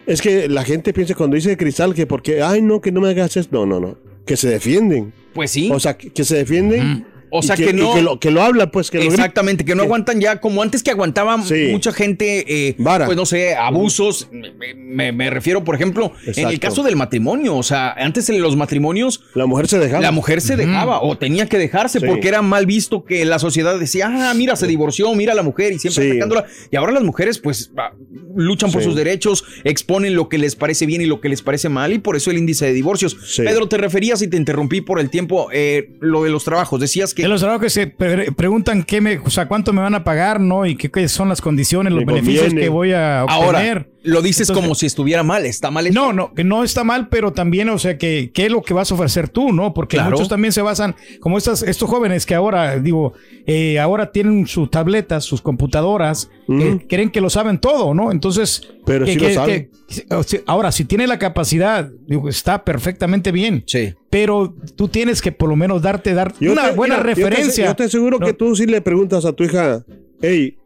[0.05, 3.07] Es que la gente piensa cuando dice cristal que porque, ay, no, que no me
[3.07, 3.47] hagas eso.
[3.53, 3.97] No, no, no.
[4.25, 5.13] Que se defienden.
[5.33, 5.69] Pues sí.
[5.71, 7.05] O sea, que, que se defienden.
[7.37, 8.89] O sea, que no- que lo, que lo hablan, pues.
[8.91, 9.03] Que lo.
[9.05, 11.69] Exactamente, que no aguantan ya como antes que aguantaba Sí.
[11.71, 14.27] mucha gente, eh, pues no sé, abusos.
[14.31, 17.55] Me, me- me refiero, por ejemplo, en el caso del matrimonio.
[17.55, 19.21] O sea, antes en los matrimonios.
[19.33, 20.01] La mujer se dejaba.
[20.01, 22.05] La mujer se dejaba o tenía que dejarse Sí.
[22.05, 25.43] porque era mal visto que la sociedad decía, ah, mira, se divorció, mira a la
[25.43, 26.11] mujer y siempre Sí.
[26.11, 26.45] atacándola.
[26.71, 27.91] Y ahora las mujeres, pues, ah,
[28.35, 31.69] luchan por sus derechos, exponen lo que les parece bien y lo que les parece
[31.69, 33.15] mal y por eso el índice de divorcios.
[33.37, 36.79] Pedro, te referías y te interrumpí por el tiempo, eh, lo de los trabajos.
[36.79, 37.23] Decías que.
[37.25, 40.03] De los trabajos que se pre- preguntan qué me, o sea, cuánto me van a
[40.03, 40.63] pagar, ¿no?
[40.67, 42.61] Y qué, qué son las condiciones, los Me beneficios conviene.
[42.61, 43.43] que voy a obtener.
[43.43, 45.91] Ahora, lo dices como si estuviera mal, está mal.
[45.93, 48.73] No, no, que no está mal, pero también, o sea, que qué es lo que
[48.73, 49.73] vas a ofrecer tú, ¿no?
[49.73, 50.11] Porque Claro.
[50.11, 53.13] muchos también se basan, como estas, estos jóvenes que ahora, digo,
[53.47, 58.11] eh, ahora tienen sus tabletas, sus computadoras, eh, creen que lo saben todo, ¿no?
[58.11, 59.69] Entonces, Pero que- sí lo saben.
[59.87, 63.63] que- ahora, si tiene la capacidad, digo, está perfectamente bien.
[63.67, 63.93] Sí.
[64.09, 67.15] Pero tú tienes que por lo menos darte, dar Yo una te- buena mira, yo
[67.15, 67.65] te- referencia.
[67.65, 68.25] Yo te, aseguro ¿no?
[68.25, 69.83] que tú sí le preguntas a tu hija,
[70.21, 70.57] hey,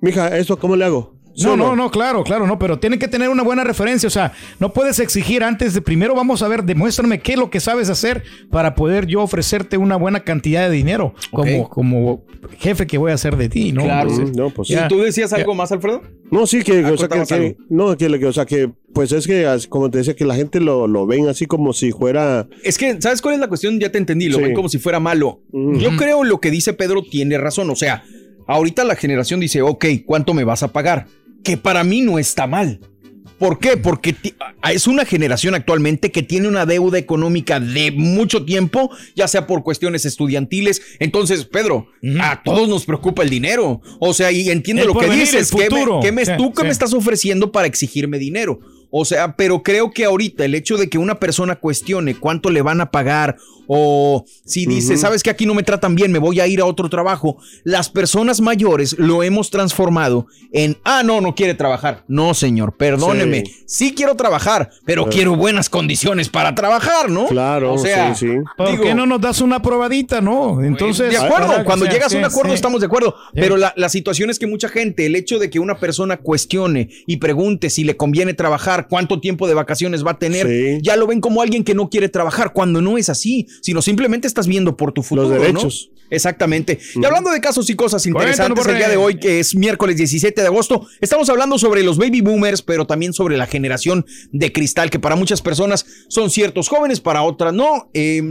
[0.00, 1.14] mija, ¿esto cómo le hago?
[1.38, 4.10] ¿Sí No, no, no, claro, claro, no, pero tiene que tener una buena referencia, o
[4.10, 7.60] sea, no puedes exigir antes de primero vamos a ver, demuéstrame qué es lo que
[7.60, 12.24] sabes hacer para poder yo ofrecerte una buena cantidad de dinero como, como
[12.58, 13.84] jefe que voy a hacer de ti, ¿no?
[13.84, 14.10] Claro.
[14.10, 16.02] Entonces, No, pues ya- ¿Y tú decías ya- algo más, Alfredo?
[16.30, 19.12] No, sí, que, Ah, o sea, que, que- no, que, que, o sea, que, pues
[19.12, 22.48] es que, como te decía, que la gente lo, lo ven así como si fuera,
[22.64, 23.78] Es que, ¿sabes cuál es la cuestión?
[23.78, 24.42] Ya te entendí, lo Sí.
[24.44, 25.40] ven como si fuera malo.
[25.52, 27.70] Yo creo lo que dice Pedro tiene razón.
[27.70, 28.02] O sea,
[28.46, 31.06] ahorita la generación dice, ok, ¿cuánto me vas a pagar?
[31.48, 32.78] Que para mí no está mal.
[33.38, 33.78] ¿Por qué?
[33.78, 34.14] Porque
[34.70, 39.62] es una generación actualmente que tiene una deuda económica de mucho tiempo, ya sea por
[39.62, 40.82] cuestiones estudiantiles.
[40.98, 41.86] Entonces, Pedro,
[42.20, 43.80] a todos nos preocupa el dinero.
[43.98, 45.50] O sea, y entiendo El lo que dices.
[45.50, 46.66] ¿Qué me- qué me, Sí, ¿Tú qué sí.
[46.66, 48.60] me estás ofreciendo para exigirme dinero?
[48.90, 52.60] O sea, pero creo que ahorita el hecho de que una persona cuestione cuánto le
[52.60, 53.36] van a pagar
[53.68, 56.64] o si dice, sabes que aquí no me tratan bien, me voy a ir a
[56.64, 62.02] otro trabajo, las personas mayores lo hemos transformado en, ah, no, no quiere trabajar.
[62.08, 63.44] No, señor, perdóneme.
[63.66, 63.94] Sí, Sí.
[63.94, 65.14] quiero trabajar, pero Claro.
[65.14, 67.26] quiero buenas condiciones para trabajar, ¿no?
[67.26, 68.34] claro, O sea, sí, sí.
[68.56, 70.62] ¿Por digo- qué no nos das una probadita, no?
[70.64, 71.64] Entonces, de acuerdo, ¿verdad?
[71.66, 72.54] cuando O sea, llegas a un acuerdo sí.
[72.56, 75.58] estamos de acuerdo, pero la, la situación es que mucha gente, el hecho de que
[75.58, 80.18] una persona cuestione y pregunte si le conviene trabajar, cuánto tiempo de vacaciones va a
[80.18, 80.78] tener, Sí.
[80.82, 84.26] ya lo ven como alguien que no quiere trabajar, cuando no es así, sino simplemente
[84.26, 85.28] estás viendo por tu futuro.
[85.28, 85.68] Los ¿no?
[86.10, 86.78] Exactamente.
[86.94, 90.40] Y hablando de casos y cosas interesantes, el día de hoy, que es miércoles 17
[90.40, 94.90] de agosto, estamos hablando sobre los baby boomers, pero también sobre la generación de cristal,
[94.90, 97.90] que para muchas personas son ciertos jóvenes, para otras no.
[97.94, 98.22] Eh,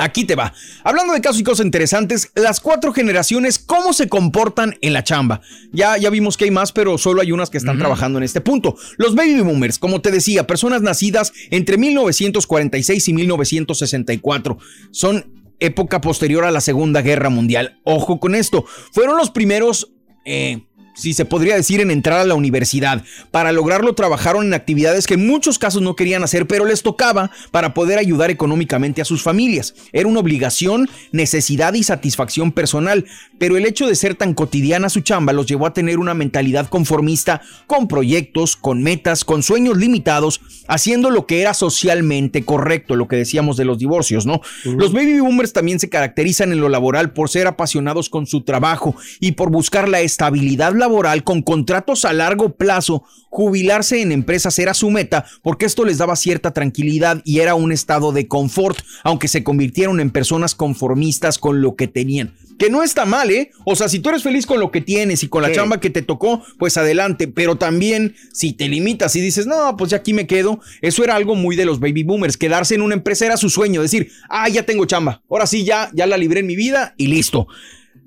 [0.00, 0.54] Aquí te va.
[0.82, 5.42] Hablando de casos y cosas interesantes, las cuatro generaciones, ¿cómo se comportan en la chamba?
[5.72, 8.40] Ya, ya vimos que hay más, pero solo hay unas que están trabajando en este
[8.40, 8.76] punto.
[8.96, 14.56] Los baby boomers, como te decía, personas nacidas entre 1946 y 1964.
[14.90, 15.26] Son
[15.58, 17.78] época posterior a la Segunda Guerra Mundial.
[17.84, 18.64] Ojo con esto.
[18.92, 19.92] Fueron los primeros...
[20.24, 20.66] eh,
[21.00, 23.02] si se podría decir, en entrar a la universidad.
[23.30, 27.30] Para lograrlo trabajaron en actividades que en muchos casos no querían hacer, pero les tocaba
[27.50, 29.74] para poder ayudar económicamente a sus familias.
[29.92, 33.06] Era una obligación, necesidad y satisfacción personal,
[33.38, 36.68] pero el hecho de ser tan cotidiana su chamba los llevó a tener una mentalidad
[36.68, 43.08] conformista, con proyectos, con metas, con sueños limitados, haciendo lo que era socialmente correcto, lo
[43.08, 44.42] que decíamos de los divorcios, ¿no?
[44.64, 48.94] Los baby boomers también se caracterizan en lo laboral por ser apasionados con su trabajo
[49.18, 50.89] y por buscar la estabilidad laboral
[51.24, 53.04] con contratos a largo plazo.
[53.30, 57.70] Jubilarse en empresas era su meta porque esto les daba cierta tranquilidad y era un
[57.70, 62.34] estado de confort, aunque se convirtieron en personas conformistas con lo que tenían.
[62.58, 63.52] Que no está mal, ¿eh?
[63.64, 65.54] O sea, si tú eres feliz con lo que tienes y con la Sí.
[65.54, 67.26] chamba que te tocó, pues adelante.
[67.26, 71.16] Pero también, si te limitas y dices, no, pues ya aquí me quedo, eso era
[71.16, 72.36] algo muy de los baby boomers.
[72.36, 73.80] Quedarse en una empresa era su sueño.
[73.80, 75.22] Decir, ah, ya tengo chamba.
[75.30, 77.46] Ahora sí, ya, ya la libré en mi vida y listo.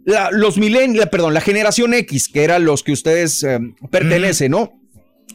[0.06, 4.80] La- los milen, perdón, la generación X, que eran los que ustedes eh, pertenecen, ¿no?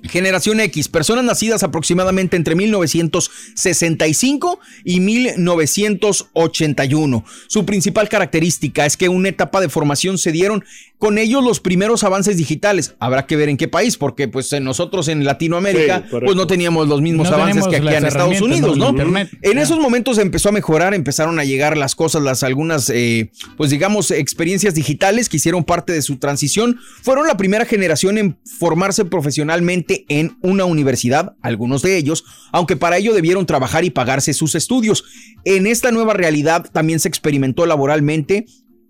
[0.05, 7.25] Generación X, personas nacidas aproximadamente entre 1965 y 1981.
[7.47, 10.65] Su principal característica es que una etapa de formación se dieron
[10.99, 12.95] con ellos los primeros avances digitales.
[12.99, 16.47] Habrá que ver en qué país, porque pues en nosotros en Latinoamérica Sí, pues no
[16.47, 18.95] teníamos los mismos No avances que aquí en Estados Unidos, ¿no?
[19.43, 23.71] En esos momentos empezó a mejorar, empezaron a llegar las cosas, las algunas, eh, pues
[23.71, 26.79] digamos, experiencias digitales que hicieron parte de su transición.
[27.03, 32.99] Fueron la primera generación en formarse profesionalmente en una universidad, algunos de ellos, aunque para
[32.99, 35.05] ello debieron trabajar y pagarse sus estudios.
[35.45, 38.47] En esta nueva realidad también se experimentó laboralmente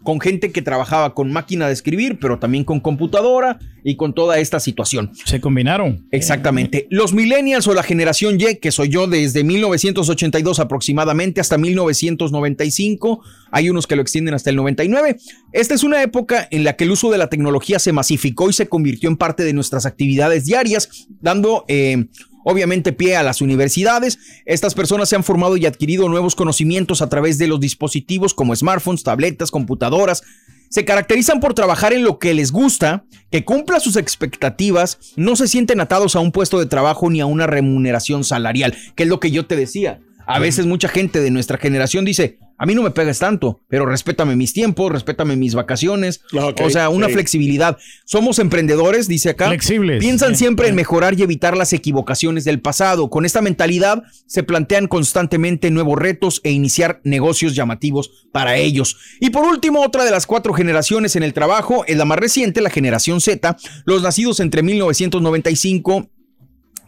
[0.09, 4.39] con gente que trabajaba con máquina de escribir, pero también con computadora y con toda
[4.39, 5.11] esta situación.
[5.27, 6.07] Se combinaron.
[6.13, 6.87] Exactamente.
[6.89, 13.69] Los millennials o la generación Y, que soy yo desde 1982 aproximadamente hasta 1995, hay
[13.69, 15.19] unos que lo extienden hasta el 99.
[15.53, 18.55] Esta es una época en la que el uso de la tecnología se masificó y
[18.55, 21.67] se convirtió en parte de nuestras actividades diarias, dando...
[21.69, 22.07] eh,
[22.51, 24.19] Obviamente pie a las universidades.
[24.47, 28.57] Estas personas se han formado y adquirido nuevos conocimientos a través de los dispositivos como
[28.57, 30.23] smartphones, tabletas, computadoras.
[30.71, 35.47] Se caracterizan por trabajar en lo que les gusta, que cumpla sus expectativas, no se
[35.47, 39.21] sienten atados a un puesto de trabajo ni a una remuneración salarial, que es lo
[39.21, 40.01] que yo te decía.
[40.29, 43.87] A veces mucha gente de nuestra generación dice, a mí no me pegas tanto, pero
[43.87, 46.21] respétame mis tiempos, respétame mis vacaciones.
[46.35, 47.79] Ok, o sea, una flexibilidad.
[48.05, 49.47] Somos emprendedores, dice acá.
[49.47, 50.01] Flexibles.
[50.01, 53.09] Piensan siempre en mejorar y evitar las equivocaciones del pasado.
[53.09, 58.99] Con esta mentalidad se plantean constantemente nuevos retos e iniciar negocios llamativos para ellos.
[59.21, 62.61] Y por último, otra de las cuatro generaciones en el trabajo es la más reciente,
[62.61, 66.11] la generación Z, los nacidos entre 1995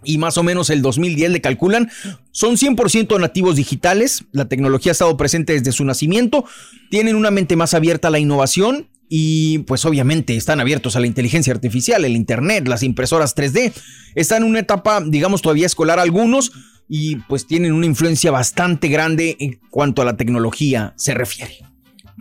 [0.05, 1.91] y más o menos el 2010 le calculan.
[2.31, 4.25] Son 100% nativos digitales.
[4.33, 6.45] La tecnología ha estado presente desde su nacimiento.
[6.91, 8.89] Tienen una mente más abierta a la innovación.
[9.13, 13.73] Y pues obviamente están abiertos a la inteligencia artificial, el Internet, las impresoras 3D.
[14.15, 16.53] Están en una etapa, digamos, todavía escolar algunos
[16.89, 21.55] y pues tienen una influencia bastante grande en cuanto a la tecnología se refiere.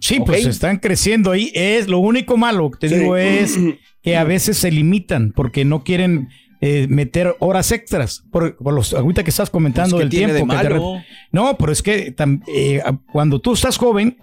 [0.01, 1.51] Sí, pues están creciendo ahí.
[1.53, 2.95] Es lo único malo que te Sí.
[2.95, 3.55] digo es
[4.01, 6.29] que a veces se limitan porque no quieren
[6.62, 10.34] eh, meter horas extras por, por los ahorita que estás comentando Pues, ¿qué del tiene
[10.34, 10.54] tiempo.
[10.54, 14.17] de que te no, pero es que tam- eh, cuando tú estás joven,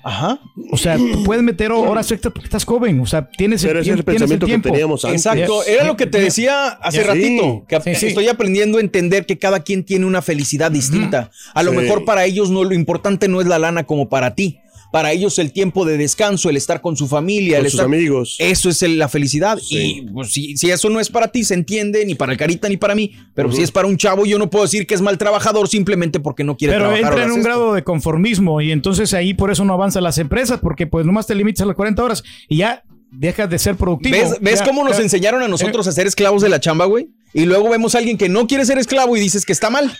[0.71, 3.91] o sea, tú puedes meter horas extras porque estás joven, o sea, tienes Pero ese
[3.93, 4.69] es el tienes pensamiento que tiempo.
[4.71, 5.25] teníamos antes.
[5.25, 8.07] Exacto, era lo que te decía hace ratito, que Sí, sí.
[8.09, 11.31] estoy aprendiendo a entender que cada quien tiene una felicidad distinta.
[11.55, 11.77] A lo Sí.
[11.79, 14.59] mejor para ellos no lo importante no es la lana como para ti.
[14.93, 17.87] Para ellos el tiempo de descanso, el estar con su familia, Con el sus estar-
[17.95, 18.37] amigos.
[18.39, 19.59] Eso es el- la felicidad.
[19.59, 19.77] Sí.
[19.99, 22.69] Y pues, si, si eso no es para ti, se entiende, ni para el carita
[22.69, 23.13] ni para mí.
[23.35, 26.21] Pero si es para un chavo, yo no puedo decir que es mal trabajador simplemente
[26.21, 27.13] porque no quiere Pero trabajar.
[27.13, 30.61] entra en un grado de conformismo y entonces ahí por eso no avanzan las empresas
[30.61, 34.17] porque pues nomás te limitas a las 40 horas y ya dejas de ser productivo.
[34.17, 36.85] ¿Ves, ves Ya- cómo nos ya- enseñaron a nosotros a ser esclavos de la chamba,
[36.87, 37.09] güey?
[37.35, 39.93] Y luego vemos a alguien que no quiere ser esclavo y dices que está mal.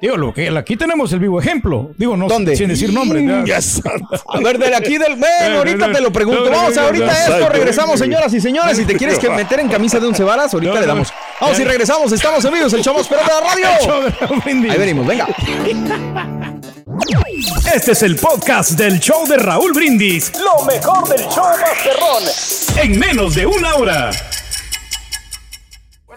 [0.00, 1.90] Digo, lo que aquí tenemos el vivo ejemplo.
[1.96, 2.56] Digo, no ¿Dónde?
[2.56, 2.90] sin decir.
[3.46, 4.22] Ya santo.
[4.28, 5.16] A ver, de aquí del.
[5.16, 6.50] Bueno, ahorita te lo pregunto.
[6.50, 7.48] Vamos ahorita esto.
[7.48, 8.76] Regresamos, señoras y señores.
[8.76, 11.12] Si te quieres que meter en camisa de once varas, ahorita No, le damos.
[11.40, 12.12] Vamos y regresamos.
[12.12, 12.72] Estamos amigos.
[12.72, 13.28] El show más de la El
[13.84, 14.04] show radio.
[14.04, 14.72] de Raúl Brindis.
[14.72, 15.26] Ahí venimos, venga.
[17.74, 20.32] Este es el podcast del show de Raúl Brindis.
[20.38, 22.24] Lo mejor del show Masterrón.
[22.82, 24.10] En menos de una hora.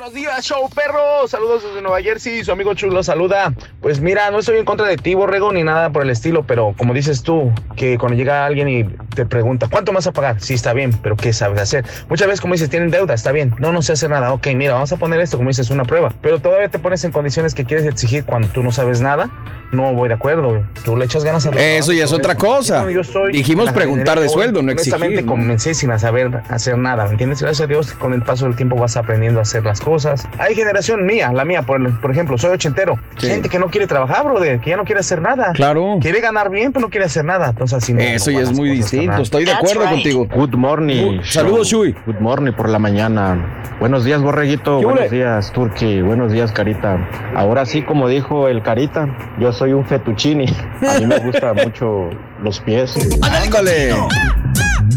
[0.03, 1.25] Buenos días, show perro.
[1.29, 2.43] Saludos desde Nueva Jersey.
[2.43, 3.53] Su amigo Chulo saluda.
[3.79, 6.75] Pues mira, no estoy en contra de ti, Borrego, ni nada por el estilo, pero
[6.77, 10.41] como dices tú, que cuando llega alguien y te pregunta, ¿cuánto vas a pagar?
[10.41, 11.85] Sí, está bien, pero ¿qué sabes hacer?
[12.09, 13.55] Muchas veces, como dices, tienen deuda, está bien.
[13.59, 14.33] No, no sé hacer nada.
[14.33, 16.13] Ok, mira, vamos a poner esto, como dices, una prueba.
[16.21, 19.29] Pero todavía te pones en condiciones que quieres exigir cuando tú no sabes nada.
[19.71, 20.67] No voy de acuerdo.
[20.83, 22.91] Tú le echas ganas a Eso ya es otra cosa.
[22.91, 25.25] Yo soy Dijimos preguntar de sueldo, no honestamente, exigir.
[25.25, 25.31] ¿no?
[25.31, 27.41] comencé sin saber hacer nada, ¿me entiendes?
[27.41, 29.92] Gracias a Dios, con el paso del tiempo vas aprendiendo a hacer las cosas.
[30.39, 32.97] Hay generación mía, la mía, por, por ejemplo, soy ochentero.
[33.17, 33.27] Sí.
[33.27, 35.51] Gente que no quiere trabajar, brother, que ya no quiere hacer nada.
[35.53, 35.97] Claro.
[36.01, 37.49] Quiere ganar bien, pero no quiere hacer nada.
[37.49, 37.93] Entonces, así.
[37.97, 39.21] Eso no ya es muy cosas, distinto.
[39.21, 40.27] Estoy de acuerdo contigo.
[40.33, 41.17] Good morning.
[41.17, 41.95] Good- Saludos, Shui.
[42.05, 43.59] Good morning por la mañana.
[43.79, 44.79] Buenos días, Borreguito.
[44.79, 46.01] ¿Qué Buenos días, Turki.
[46.01, 46.97] Buenos días, Carita.
[47.35, 49.07] Ahora sí, como dijo el Carita,
[49.39, 50.45] yo soy un fettuccini.
[50.87, 52.09] A mí me gustan mucho
[52.41, 52.95] los pies.
[53.21, 53.93] ¡Ándale!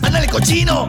[0.03, 0.89] ¡Ándale, cochino!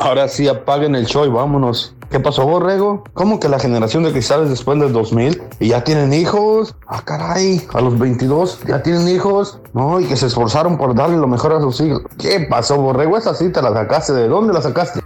[0.00, 1.94] Ahora sí, apaguen el show y vámonos.
[2.10, 3.04] ¿Qué pasó, Borrego?
[3.12, 6.74] ¿Cómo que la generación de cristales después del 2000 y ya tienen hijos?
[6.86, 9.58] Ah, caray, a los 22 ya tienen hijos.
[9.74, 12.02] No, y que se esforzaron por darle lo mejor a sus hijos.
[12.18, 13.18] ¿Qué pasó, Borrego?
[13.18, 14.14] Esa sí te la sacaste.
[14.14, 15.00] ¿De dónde la sacaste?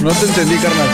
[0.00, 0.88] No te entendí, carnal.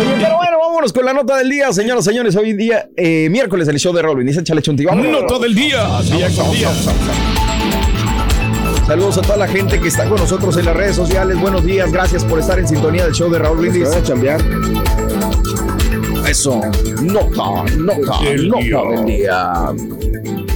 [0.00, 2.34] Oye, pero bueno, vámonos con la nota del día, señoras y señores.
[2.34, 4.24] Hoy día, eh, miércoles, el show de Raúl.
[4.24, 4.84] Dice Chale Chunti.
[4.84, 6.00] Nota del día.
[6.02, 6.70] Día con día.
[8.86, 11.38] Saludos a toda la gente que está con nosotros en las redes sociales.
[11.40, 13.88] Buenos días, gracias por estar en sintonía del show de Raúl Brindis.
[13.88, 14.40] a chambear.
[16.28, 16.60] Eso,
[17.02, 18.80] nota, nota, Del nota día.
[18.90, 19.52] del día.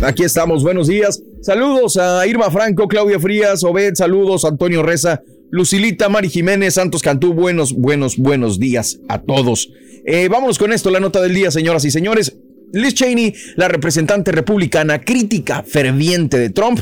[0.03, 1.22] Aquí estamos, buenos días.
[1.41, 7.33] Saludos a Irma Franco, Claudia Frías, Obed, saludos, Antonio Reza, Lucilita, Mari Jiménez, Santos Cantú,
[7.33, 9.70] buenos, buenos, buenos días a todos.
[10.05, 12.37] Eh, vámonos con esto, la nota del día, señoras y señores.
[12.72, 16.81] Liz Cheney, la representante republicana, crítica ferviente de Trump,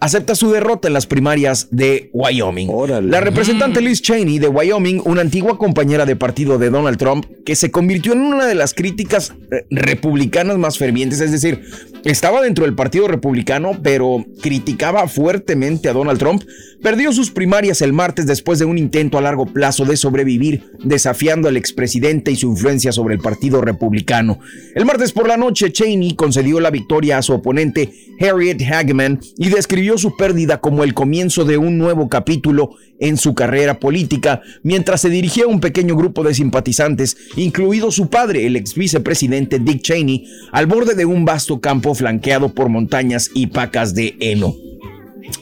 [0.00, 2.70] acepta su derrota en las primarias de Wyoming.
[3.10, 7.56] La representante Liz Cheney de Wyoming, una antigua compañera de partido de Donald Trump, que
[7.56, 11.62] se convirtió en una de las críticas eh, republicanas más fervientes, es decir,
[12.04, 16.42] estaba dentro del partido republicano, pero criticaba fuertemente a Donald Trump,
[16.82, 21.48] perdió sus primarias el martes después de un intento a largo plazo de sobrevivir, desafiando
[21.48, 24.38] al expresidente y su influencia sobre el partido republicano.
[24.74, 29.48] El martes por la noche, Cheney concedió la victoria a su oponente Harriet Hageman y
[29.48, 35.00] describió su pérdida como el comienzo de un nuevo capítulo en su carrera política, mientras
[35.00, 39.82] se dirigía a un pequeño grupo de simpatizantes, incluido su padre, el ex vicepresidente Dick
[39.82, 44.54] Cheney, al borde de un vasto campo flanqueado por montañas y pacas de heno.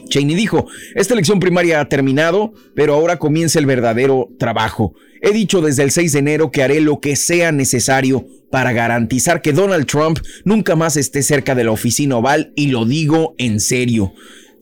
[0.09, 4.93] Cheney dijo, esta elección primaria ha terminado, pero ahora comienza el verdadero trabajo.
[5.21, 9.41] He dicho desde el 6 de enero que haré lo que sea necesario para garantizar
[9.41, 13.59] que Donald Trump nunca más esté cerca de la oficina oval y lo digo en
[13.59, 14.13] serio.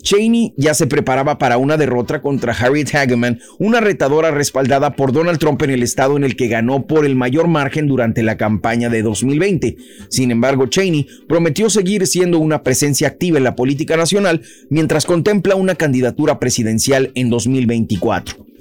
[0.04, 5.40] Cheney ya se preparaba para una derrota contra Harriet Hageman, una retadora respaldada por Donald
[5.40, 8.90] Trump en el estado en el que ganó por el mayor margen durante la campaña
[8.90, 9.78] de 2020.
[10.10, 15.56] Sin embargo, Cheney prometió seguir siendo una presencia activa en la política nacional mientras contempla
[15.56, 18.53] una candidatura presidencial en 2024.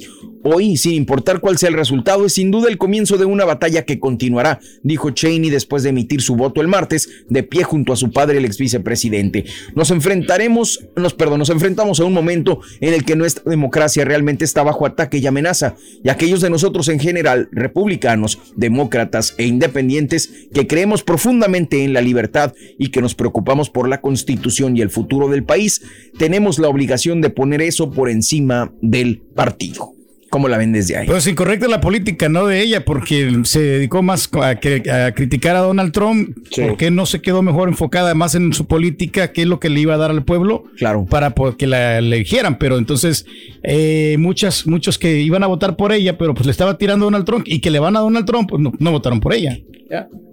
[0.44, 3.84] Hoy, sin importar cuál sea el resultado, es sin duda el comienzo de una batalla
[3.84, 7.96] que continuará, dijo Cheney después de emitir su voto el martes, de pie junto a
[7.96, 9.44] su padre, el ex vicepresidente.
[9.76, 14.44] Nos enfrentaremos, nos, perdón, nos enfrentamos a un momento en el que nuestra democracia realmente
[14.44, 20.48] está bajo ataque y amenaza, y aquellos de nosotros en general, republicanos, demócratas e independientes,
[20.52, 24.90] que creemos profundamente en la libertad y que nos preocupamos por la constitución y el
[24.90, 25.82] futuro del país,
[26.18, 30.01] tenemos la obligación de poner eso por encima del partido.
[30.32, 31.06] ¿Cómo la ven desde ahí?
[31.06, 35.56] Pues incorrecta la política, no de ella, porque se dedicó más a, que- a criticar
[35.56, 39.46] a Donald Trump, porque no se quedó mejor enfocada más en su política, qué es
[39.46, 41.04] lo que le iba a dar al pueblo, claro.
[41.04, 42.56] para que la eligieran.
[42.58, 43.26] Pero entonces,
[43.62, 47.08] eh, muchas, muchos que iban a votar por ella, pero pues le estaba tirando a
[47.08, 49.58] Donald Trump y que le van a Donald Trump, pues no, no votaron por ella.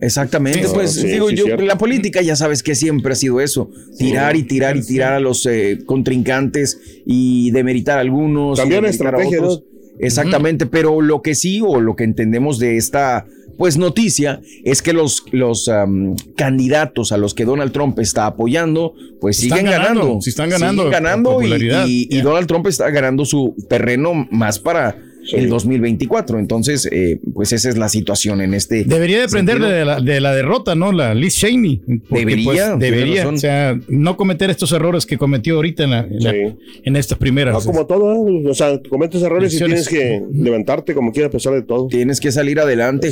[0.02, 1.66] Exactamente, Sí, pues sí, digo sí, yo, cierto.
[1.66, 5.20] la política ya sabes que siempre ha sido eso, tirar y tirar y tirar a
[5.20, 8.58] los eh, contrincantes y demeritar a algunos.
[8.60, 9.64] a estrategia, otros.
[10.00, 13.26] Exactamente, pero lo que sí o lo que entendemos de esta
[13.58, 18.94] pues noticia es que los, los am, candidatos a los que Donald Trump está apoyando
[19.20, 22.22] pues Están siguen ganando, ganando, sí están ganando siguen ganando y.
[22.22, 24.96] Donald Trump está ganando su terreno más para
[25.34, 26.40] el 2024.
[26.40, 28.84] Entonces, eh, pues esa es la situación en este.
[28.84, 29.78] Debería depender sentido.
[29.78, 30.92] de la, de la derrota, ¿no?
[30.92, 31.82] La Liz Cheney.
[32.10, 33.22] Debería, pues, debería.
[33.24, 33.36] razón.
[33.36, 36.38] O sea, no cometer estos errores que cometió ahorita en, la- en, la- Sí.
[36.84, 37.54] en estas primeras.
[37.66, 38.44] No, como todo, ¿eh?
[38.48, 41.88] o sea, cometes errores y tienes que levantarte como quieras a pesar de todo.
[41.88, 43.12] Tienes que salir adelante.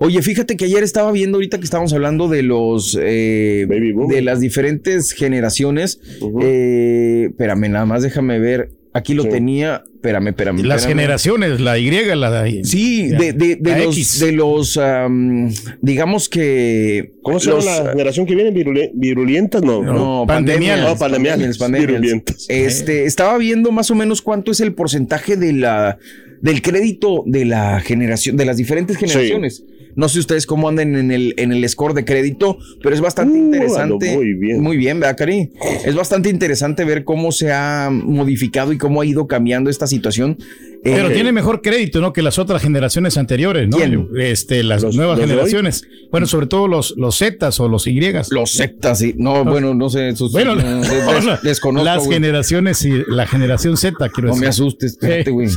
[0.00, 4.40] Oye, fíjate que ayer estaba viendo ahorita que estábamos hablando de los eh, de las
[4.40, 6.00] diferentes generaciones.
[6.42, 8.70] Eh, espérame, nada más déjame ver.
[8.96, 9.82] Aquí lo tenía.
[9.92, 10.62] Espérame, espérame.
[10.62, 10.98] Las espérame.
[11.00, 14.20] generaciones, la Y, la Sí, ya, de, de- de los, X.
[14.20, 17.10] de los am, digamos que.
[17.22, 18.52] ¿Cómo se llama los, la generación que viene?
[18.52, 19.62] Virule- ¿Virulientas?
[19.62, 20.84] No, No, pandemiales.
[20.84, 21.58] No, pandemiales.
[21.58, 22.00] pandemiales.
[22.00, 22.46] Virulientas.
[22.48, 25.98] Este, estaba viendo más o menos cuánto es el porcentaje de la
[26.40, 29.64] del crédito de la generación, de las diferentes generaciones.
[29.96, 33.38] No sé ustedes cómo andan en el, en el score de crédito, pero es bastante
[33.38, 34.08] interesante.
[34.08, 34.60] ando muy bien.
[34.60, 35.50] Muy bien, ¿verdad, Cari?
[35.84, 40.36] Es bastante interesante ver cómo se ha modificado y cómo ha ido cambiando esta situación.
[40.82, 42.12] Pero Eh, tiene mejor crédito, ¿no?
[42.12, 43.78] Que las otras generaciones anteriores, ¿no?
[43.78, 44.06] ¿Quién?
[44.18, 45.38] Este, las Los- nuevas los de hoy.
[45.38, 45.84] generaciones.
[46.10, 47.98] Bueno, sobre todo los, los Zetas o los Y.
[48.30, 49.14] Los Zetas, sí.
[49.16, 50.14] No, bueno, no sé.
[50.14, 54.40] sus- Bueno, no, des- des- desconozco, las generaciones y la generación Z, quiero No decir.
[54.42, 55.48] me asustes, espérate, güey.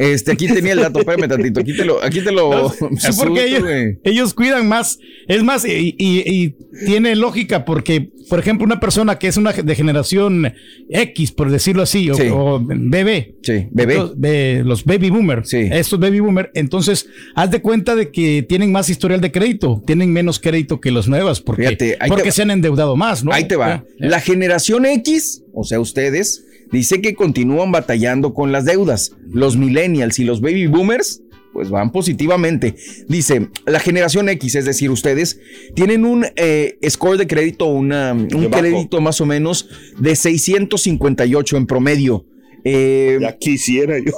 [0.00, 1.60] Este, aquí tenía el dato, espérame tantito.
[1.60, 2.50] Aquí te lo, aquí te lo.
[2.80, 3.62] No, asusto, porque ellos,
[4.04, 4.98] ellos cuidan más.
[5.28, 6.54] Es más, y, y- y
[6.86, 10.52] tiene lógica porque, por ejemplo, una persona que es una de generación
[10.88, 12.22] X, por decirlo así, o, Sí.
[12.32, 13.34] o bebé.
[13.42, 13.98] Sí, bebé.
[14.16, 15.42] De los baby boomer.
[15.52, 16.50] Estos baby boomer.
[16.54, 19.82] Entonces, haz de cuenta de que tienen más historial de crédito.
[19.86, 23.32] Tienen menos crédito que los nuevas porque, Fíjate, porque se han endeudado más, ¿no?
[23.32, 23.68] Ahí te va.
[23.68, 24.08] Ya, ya.
[24.08, 29.16] La generación X, o sea, ustedes, dice que continúan batallando con las deudas.
[29.28, 32.76] Los millennials y los baby boomers, pues van positivamente.
[33.08, 35.40] Dice, la generación X, es decir, ustedes,
[35.74, 39.68] tienen un eh, score de crédito, una, un crédito más o menos
[39.98, 42.26] de 658 en promedio.
[42.64, 44.12] Eh, ya quisiera yo.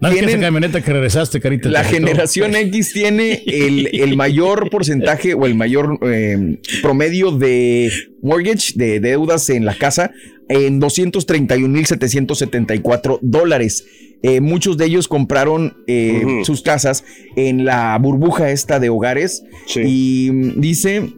[0.00, 1.68] No, es que esa tienen- camioneta que regresaste, carita.
[1.68, 8.72] La generación X tiene el, el mayor porcentaje o el mayor eh, promedio de mortgage,
[8.74, 10.10] de deudas en la casa,
[10.48, 13.84] en 231.774 dólares.
[14.24, 17.02] Eh, muchos de ellos compraron eh, sus casas
[17.36, 19.42] en la burbuja esta de hogares
[19.74, 21.10] y mm, dice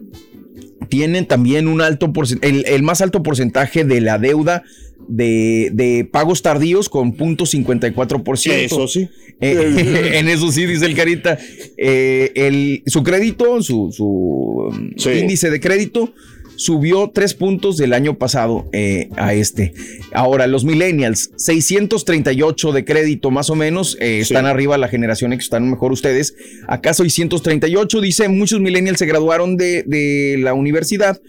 [0.89, 4.63] tienen también un alto porcentaje, el, el más alto porcentaje de la deuda
[5.07, 8.51] de, de pagos tardíos con 0.54%.
[8.51, 9.09] Eso sí.
[9.41, 11.37] Eh, en eso sí, dice el Carita.
[11.77, 16.13] Eh, el, su crédito, su, su índice de crédito
[16.55, 19.73] subió tres puntos del año pasado eh, a este.
[20.13, 25.45] Ahora, los millennials, 638 de crédito más o menos, eh, están arriba la generación X,
[25.45, 26.35] están mejor ustedes.
[26.67, 31.21] Acá 638, dice, muchos millennials se graduaron de, de la universidad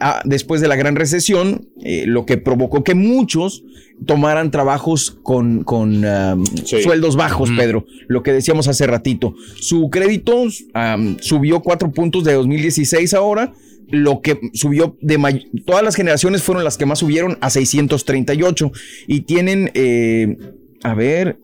[0.00, 3.64] ah, después de la gran recesión, eh, lo que provocó que muchos
[4.06, 9.34] tomaran trabajos con, con um, sueldos bajos, Pedro, lo que decíamos hace ratito.
[9.60, 13.54] Su crédito um, subió cuatro puntos de 2016 ahora,
[13.88, 15.18] lo que subió de
[15.66, 18.72] todas las generaciones fueron las que más subieron a 638
[19.06, 20.36] y tienen, eh,
[20.82, 21.38] a ver,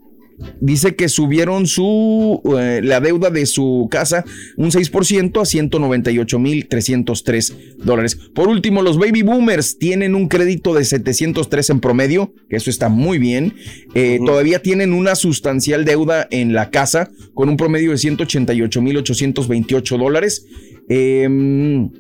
[0.61, 4.25] dice que subieron su eh, la deuda de su casa
[4.57, 8.17] un 6% a 198.303 dólares.
[8.35, 12.89] Por último, los baby boomers tienen un crédito de 703 en promedio, que eso está
[12.89, 13.55] muy bien.
[13.95, 20.47] Eh, Todavía tienen una sustancial deuda en la casa con un promedio de 188.828 dólares.
[20.89, 21.91] Em,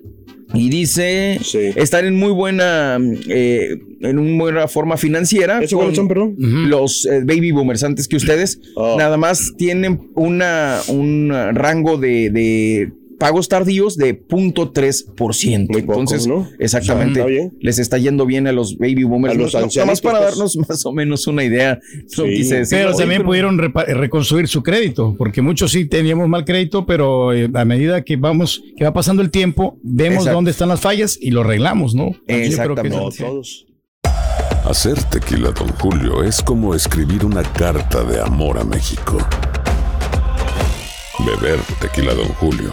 [0.52, 1.38] y dice,
[1.76, 2.98] están en muy buena,
[3.28, 5.62] eh, en una buena forma financiera.
[5.62, 6.34] ¿Eso cuáles son, perdón?
[6.38, 12.92] Los eh, baby boomers, antes que ustedes, nada más tienen una, un rango de, de
[13.20, 15.78] pagos tardíos de 0.3%.
[15.78, 16.48] Entonces, ¿no?
[16.58, 17.58] exactamente, O sea, está bien.
[17.60, 19.34] les está yendo bien a los baby boomers.
[19.36, 21.78] A los No, no, nada más para darnos más o menos una idea.
[22.18, 22.86] No quise decirlo.
[22.86, 27.48] Pero también pero- pudieron reconstruir su crédito, porque muchos sí teníamos mal crédito, pero eh,
[27.54, 30.34] a medida que vamos, que va pasando el tiempo, vemos Exacto.
[30.36, 32.10] dónde están las fallas y lo arreglamos, ¿no?
[32.12, 33.20] Yo creo que Exactamente.
[33.44, 33.66] sí.
[34.64, 39.18] Hacer tequila, Don Julio, es como escribir una carta de amor a México.
[41.26, 42.72] Beber tequila, Don Julio,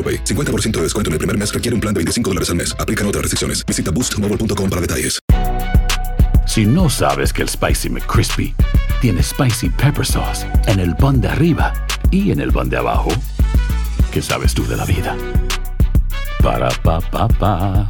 [0.01, 0.23] AroPay.
[0.23, 2.75] 50% de descuento en el primer mes requiere un plan de 25 dólares al mes.
[2.79, 3.63] Aplican otras restricciones.
[3.65, 5.19] Visita boostmobile.com para detalles.
[6.47, 8.53] Si no sabes que el Spicy McCrispy
[8.99, 11.73] tiene Spicy Pepper Sauce en el pan de arriba
[12.09, 13.09] y en el pan de abajo,
[14.11, 15.15] ¿qué sabes tú de la vida?
[16.43, 17.87] Para, pa, pa, pa.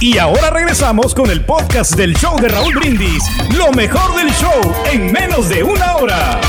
[0.00, 3.24] Y ahora regresamos con el podcast del show de Raúl Brindis.
[3.56, 6.40] Lo mejor del show en menos de una hora.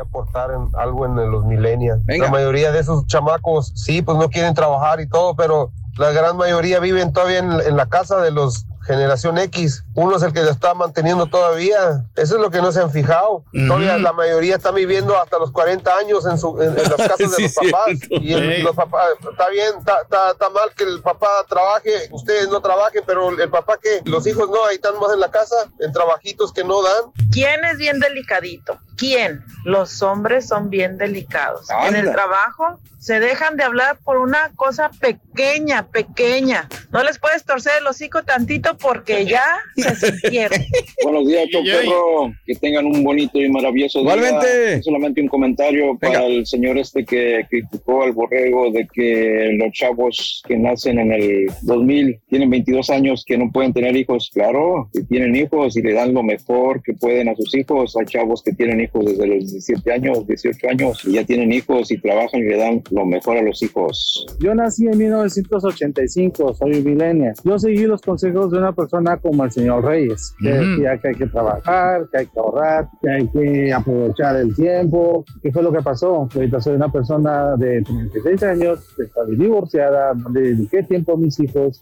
[0.00, 2.02] Aportar en algo en los millennials.
[2.06, 6.36] La mayoría de esos chamacos, sí, pues no quieren trabajar y todo, pero la gran
[6.36, 9.84] mayoría viven todavía en, en la casa de los generación X.
[10.00, 12.04] Uno es el que lo está manteniendo todavía.
[12.16, 13.44] Eso es lo que no se han fijado.
[13.52, 17.16] Todavía la mayoría está viviendo hasta los 40 años en, su, en, en las casas
[17.36, 17.84] Sí, de los papás.
[17.98, 18.06] cierto.
[18.24, 22.48] Y el- los papás, está bien, está, está- está mal que el papá trabaje, ustedes
[22.48, 25.56] no trabajen, pero el papá que los hijos no, ahí están más en la casa,
[25.80, 27.12] en trabajitos que no dan.
[27.32, 28.78] ¿Quién es bien delicadito?
[28.96, 29.44] ¿Quién?
[29.64, 31.68] Los hombres son bien delicados.
[31.86, 32.12] En el Anda.
[32.12, 36.68] trabajo se dejan de hablar por una cosa pequeña, pequeña.
[36.90, 39.44] No les puedes torcer el hocico tantito porque ya
[39.76, 40.58] se sintieron.
[41.04, 42.32] Buenos días, Choperro.
[42.46, 44.14] Que tengan un bonito y maravilloso día.
[44.14, 44.82] Igualmente.
[44.82, 50.42] Solamente un comentario para el señor este que criticó al borrego de que los chavos
[50.46, 54.30] que nacen en el 2000 tienen 22 años que no pueden tener hijos.
[54.32, 57.96] Claro, que tienen hijos y le dan lo mejor que pueden a sus hijos.
[57.96, 61.90] Hay chavos que tienen hijos desde los 17 años, 18 años y ya tienen hijos
[61.90, 64.26] y trabajan y le dan lo mejor a los hijos.
[64.40, 67.34] Yo nací en 1985, soy millennial.
[67.44, 70.58] Yo seguí los consejos de una persona como el señor Reyes, que Ujú.
[70.58, 75.24] decía que hay que trabajar, que hay que ahorrar, que hay que aprovechar el tiempo.
[75.42, 76.28] ¿Qué fue lo que pasó?
[76.34, 81.80] Ahorita soy una persona de 36 años, está divorciada, le dediqué tiempo a mis hijos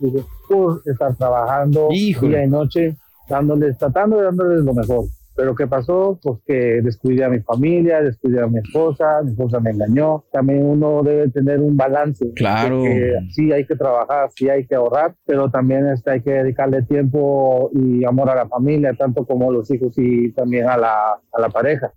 [0.48, 2.96] por estar trabajando día y noche,
[3.28, 5.04] dándoles, tratando de dándoles lo mejor.
[5.38, 6.18] Pero ¿qué pasó?
[6.20, 10.24] Pues que descuidé a mi familia, descuidé a mi esposa, mi esposa me engañó.
[10.32, 12.32] También uno debe tener un balance.
[12.34, 12.82] Claro.
[13.30, 17.70] Sí hay que trabajar, sí hay que ahorrar, pero también este, hay que dedicarle tiempo
[17.72, 21.40] y amor a la familia, tanto como a los hijos y también a la, a
[21.40, 21.92] la pareja.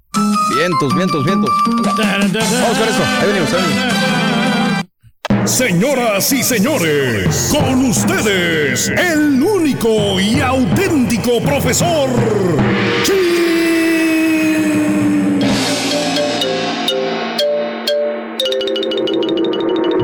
[0.55, 1.49] Vientos, vientos, vientos.
[1.65, 3.03] Vamos con eso.
[3.21, 5.49] Ahí venimos, ahí venimos.
[5.49, 12.07] Señoras y señores, con ustedes, el único y auténtico profesor.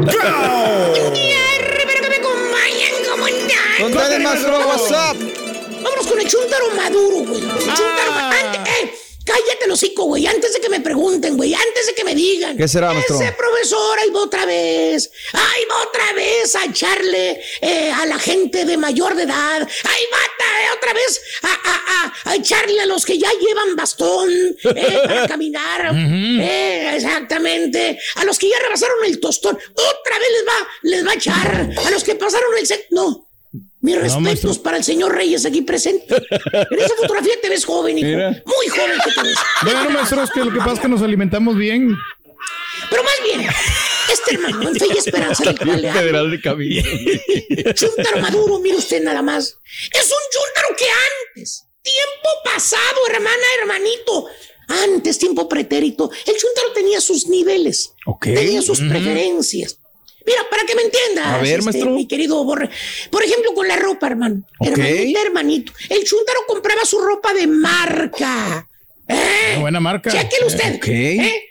[0.07, 3.77] Espero que me acompañen, ¿cómo están?
[3.81, 5.17] Con tal, maestro, what's up?
[5.83, 7.41] Vámonos con el chúntaro maduro, güey.
[7.41, 8.56] El ma- antes- eh,
[9.27, 10.25] cállate el hocico, güey.
[10.25, 11.53] Antes de que me pregunten, güey.
[11.53, 12.57] Antes de que me digan.
[12.57, 13.17] ¿Qué será, maestro?
[13.21, 15.11] Ese profesor ahí va otra vez.
[15.33, 19.61] Ahí va otra vez a echarle eh, a la gente de mayor de edad.
[19.61, 23.75] Ahí va ta- otra vez a, a- a- a echarle a los que ya llevan
[23.75, 25.91] bastón eh, para caminar.
[25.95, 27.99] Eh, exactamente.
[28.15, 29.57] A los que ya rebasaron el tostón.
[29.57, 31.69] Otra vez les va, les va a echar.
[31.85, 32.67] A los que pasaron el...
[32.91, 33.26] No.
[33.79, 36.15] Mis respetos para el señor Reyes aquí presente.
[36.15, 38.07] En esa fotografía te ves joven, hijo.
[38.07, 38.43] Mira.
[38.45, 39.37] Muy joven que te ves.
[39.63, 41.95] Bueno, maestro, es que lo que pasa es que nos alimentamos bien.
[42.89, 43.49] Pero más bien,
[44.11, 45.57] este hermano, en fe y esperanza del
[45.91, 46.83] Federal de Cabilla.
[47.73, 49.57] Chuntaro Maduro, mire usted nada más.
[49.91, 50.85] Es un chuntaro que
[51.35, 54.27] antes, tiempo pasado, hermana, hermanito,
[54.67, 59.79] antes, tiempo pretérito, el chuntaro tenía sus niveles, tenía sus preferencias.
[60.27, 61.91] Mira, para que me entiendas, A ver, este, maestro.
[61.91, 62.69] mi querido Borre.
[63.09, 64.43] Por ejemplo, con la ropa, hermano.
[64.59, 65.71] Hermanita, hermanito.
[65.89, 68.67] El chuntaro compraba su ropa de marca.
[69.07, 69.51] ¿Eh?
[69.53, 70.11] Una buena marca.
[70.11, 70.75] Chéquelo usted.
[70.75, 70.87] Ok.
[70.89, 71.43] ¿eh?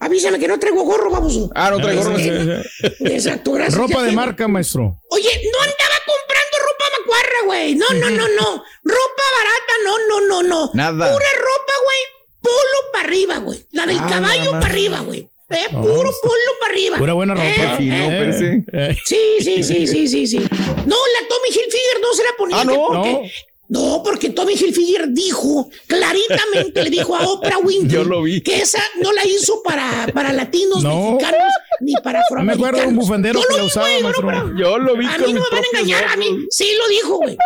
[0.00, 1.48] Avísame que no traigo gorro, vamos.
[1.54, 2.18] Ah, no traigo gorro.
[2.18, 3.74] Exacto, gracias.
[3.78, 5.00] Ropa de marca, maestro.
[5.10, 7.74] Oye, no andaba comprando ropa macuarra, güey.
[7.76, 8.64] No, no, no, no.
[8.82, 10.70] Ropa barata, no, no, no, no.
[10.74, 11.12] Nada.
[11.12, 11.98] Pura ropa, güey.
[12.42, 13.64] Polo para arriba, güey.
[13.70, 15.30] La del Ah, caballo para arriba, güey.
[15.50, 16.96] Eh, puro polo para arriba.
[16.98, 17.46] Pura buena ropa.
[17.46, 18.64] Eh, Fino, eh.
[18.72, 20.38] Eh, Sí, sí, sí, sí, sí, sí.
[20.38, 22.60] No, la Tommy Hilfiger no se la ponía.
[22.60, 22.86] Ah, ¿no?
[22.88, 23.32] porque-
[23.66, 28.42] No, porque Tommy Hilfiger dijo, claritamente le dijo a Oprah Winfrey Yo lo vi.
[28.42, 31.12] que esa no la hizo para, para latinos, No.
[31.12, 31.40] mexicanos,
[31.80, 32.94] ni para No me acuerdo de un afroamericanos.
[32.94, 35.64] bufandero que lo la usaba, bueno, Yo lo vi a con mí no me van
[35.64, 37.36] a engañar, a mí sí lo dijo, güey.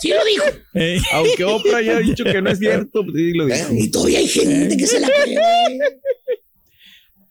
[0.00, 0.44] Sí lo dijo.
[1.14, 3.66] Aunque Oprah ya ha dicho que no es cierto, pues sí lo dijo.
[3.72, 5.38] Y todavía hay gente que se la cree.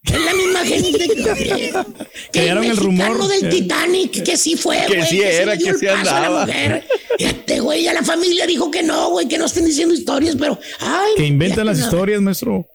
[0.05, 1.73] Es la misma gente que, que
[2.31, 3.27] Crearon el mexicano rumor.
[3.27, 5.07] del Titanic, que sí fue, Que güey.
[5.09, 6.47] sí se era, que el sí a andaba.
[7.17, 10.59] Fíjate, güey, ya la familia dijo que no, güey, que no estén diciendo historias, pero.
[10.79, 12.65] Ay, Que inventan las historias, maestro.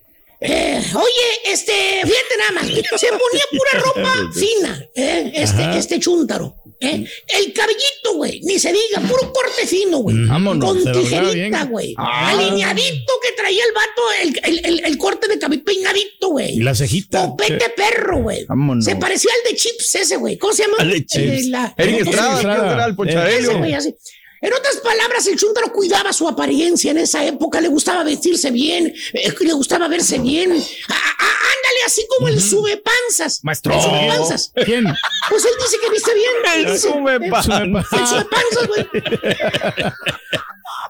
[0.42, 1.72] Eh, oye, este,
[2.02, 5.78] fíjate nada más, se ponía pura ropa fina, eh, este, Ajá.
[5.78, 6.56] este chúntaro.
[6.82, 7.04] Eh.
[7.28, 10.16] El cabellito, güey, ni se diga, puro corte fino, güey.
[10.26, 11.94] Vámonos, Con tijerita, güey.
[11.98, 12.30] Ah.
[12.30, 16.52] Alineadito que traía el vato, el, el, el, el corte de cabello peinadito, güey.
[16.56, 17.26] Y la cejita.
[17.26, 18.46] Copete perro, güey.
[18.46, 18.86] Vámonos.
[18.86, 20.38] Se parecía al de Chips ese, güey.
[20.38, 20.76] ¿Cómo se llama?
[20.78, 21.18] Al de Chips.
[21.44, 22.86] Eh, la- Eric Estrada, Estrada.
[22.86, 23.94] el.
[24.42, 28.94] En otras palabras, el chúntaro cuidaba su apariencia en esa época, le gustaba vestirse bien,
[29.12, 30.52] eh, le gustaba verse bien.
[30.88, 33.40] Ah, ah, ándale, así como el sube panzas.
[33.42, 33.74] Maestro.
[33.74, 34.52] El sube panzas.
[34.64, 34.84] ¿Quién?
[35.28, 36.30] Pues él dice que viste bien.
[36.56, 37.60] El Dice, subepanzas.
[37.92, 38.88] El sube panzas, güey.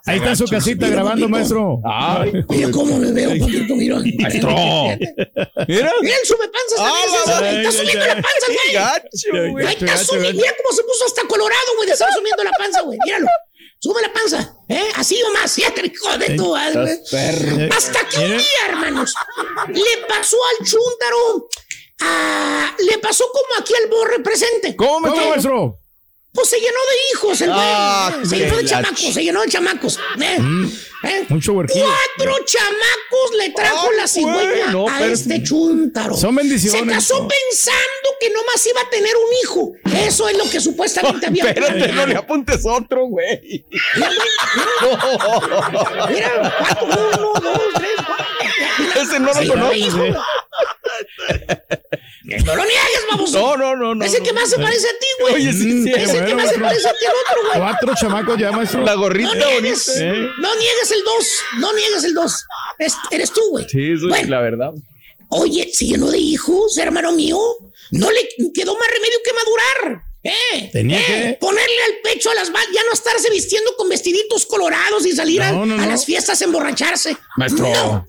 [0.06, 1.80] Ahí está en su casita Mira, grabando, maestro.
[1.84, 3.96] Ay, Mira cómo me veo, papito, mira.
[3.96, 4.50] Maestro.
[4.50, 4.98] Mira
[5.68, 5.92] Mira.
[6.00, 6.92] el sube panzas Ah,
[7.26, 7.66] también.
[7.66, 7.90] ese, la güey.
[7.90, 8.72] Está subiendo la panza, güey.
[8.74, 9.66] gacho, güey.
[9.66, 10.40] Ahí está subiendo.
[10.40, 12.98] Mira cómo se puso hasta colorado, güey, de estar subiendo la panza, güey.
[13.04, 13.26] Míralo.
[13.82, 14.88] Sube la panza, ¿eh?
[14.96, 15.56] Así o más.
[15.56, 17.68] Ya te hijo de tu madre, güey.
[17.70, 19.14] Hasta que un día, hermanos,
[19.68, 21.48] le pasó al chúntaro.
[22.02, 24.76] ah, le pasó como aquí al borre presente.
[24.76, 25.79] ¿Cómo, ¿Cómo, maestro?
[26.32, 27.60] Pues se llenó de hijos, el güey.
[27.60, 29.98] Ah, se llenó de chamacos, ch- se llenó de chamacos.
[30.20, 30.38] ¿eh?
[30.38, 30.66] Mm.
[31.02, 31.24] ¿Eh?
[31.28, 31.84] Mucho huerquillo.
[32.16, 36.16] Cuatro chamacos le trajo Ay, la cigüeña no, a este chúntaro.
[36.16, 36.82] Son bendiciones.
[36.82, 37.28] Se casó ¿no?
[37.28, 39.72] pensando que nomás iba a tener un hijo.
[40.06, 42.06] Eso es lo que supuestamente había Espérate, no planeado.
[42.06, 43.64] le apuntes otro, güey.
[43.96, 46.08] Mira, mira.
[46.10, 47.90] Mira, cuatro, uno, dos, tres.
[49.02, 49.74] Ese no lo Sí, conozco.
[49.74, 49.98] hijo.
[52.44, 53.32] No lo niegues, vamos.
[53.32, 54.04] No, no, no, no.
[54.04, 55.34] Ese que más se parece a ti, güey.
[55.34, 55.92] Oye, sí, sí.
[55.92, 57.58] Ese que bueno, más se parece a ti al otro, güey.
[57.58, 58.82] Cuatro chamacos ya, maestro.
[58.84, 60.04] La gorrita No niegues, bonita.
[60.06, 60.28] ¿eh?
[60.38, 61.26] no niegues el dos,
[61.58, 62.44] no niegues el dos.
[62.78, 63.66] Es- eres tú, güey.
[63.68, 64.70] Sí, eso es la verdad.
[65.30, 67.38] Oye, se llenó de hijos, hermano mío.
[67.92, 70.02] No le quedó más remedio que madurar.
[70.22, 70.68] ¿Eh?
[70.72, 71.04] Tenía ¿Eh?
[71.06, 75.12] que- Ponerle al pecho a las balas, ya no estarse vistiendo con vestiditos colorados y
[75.12, 77.16] salir a, No, no, a las fiestas a emborracharse.
[77.36, 78.06] Maestro.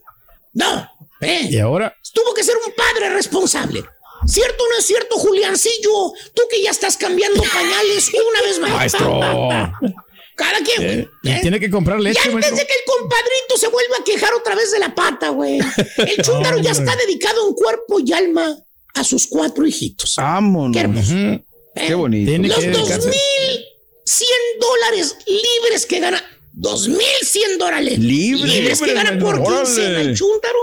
[0.53, 0.89] No.
[1.21, 1.47] ¿eh?
[1.49, 3.83] Y ahora, Tuvo que ser un padre responsable.
[4.27, 6.11] ¿Cierto o no es cierto, Juliancillo?
[6.33, 8.69] Tú que ya estás cambiando pañales una vez más.
[8.71, 9.19] Maestro.
[10.35, 10.99] Cada quien, güey.
[10.99, 11.39] eh, y ¿eh?
[11.41, 12.55] tiene que comprar Y leche, antes maestro.
[12.57, 15.59] de que el compadrito se vuelva a quejar otra vez de la pata, güey.
[15.97, 18.57] El chúndaro ya está dedicado en cuerpo y alma
[18.93, 20.15] a sus cuatro hijitos.
[20.17, 20.73] Vámonos.
[20.75, 21.13] Qué hermoso.
[21.15, 21.43] ¿eh?
[21.87, 22.31] Qué bonito.
[22.47, 23.09] Los que dedicarse.
[23.09, 24.25] 2.100
[24.59, 26.23] dólares libres que gana.
[26.61, 30.59] 2.100 dólares Libres, que gana por quincena el chúndaro.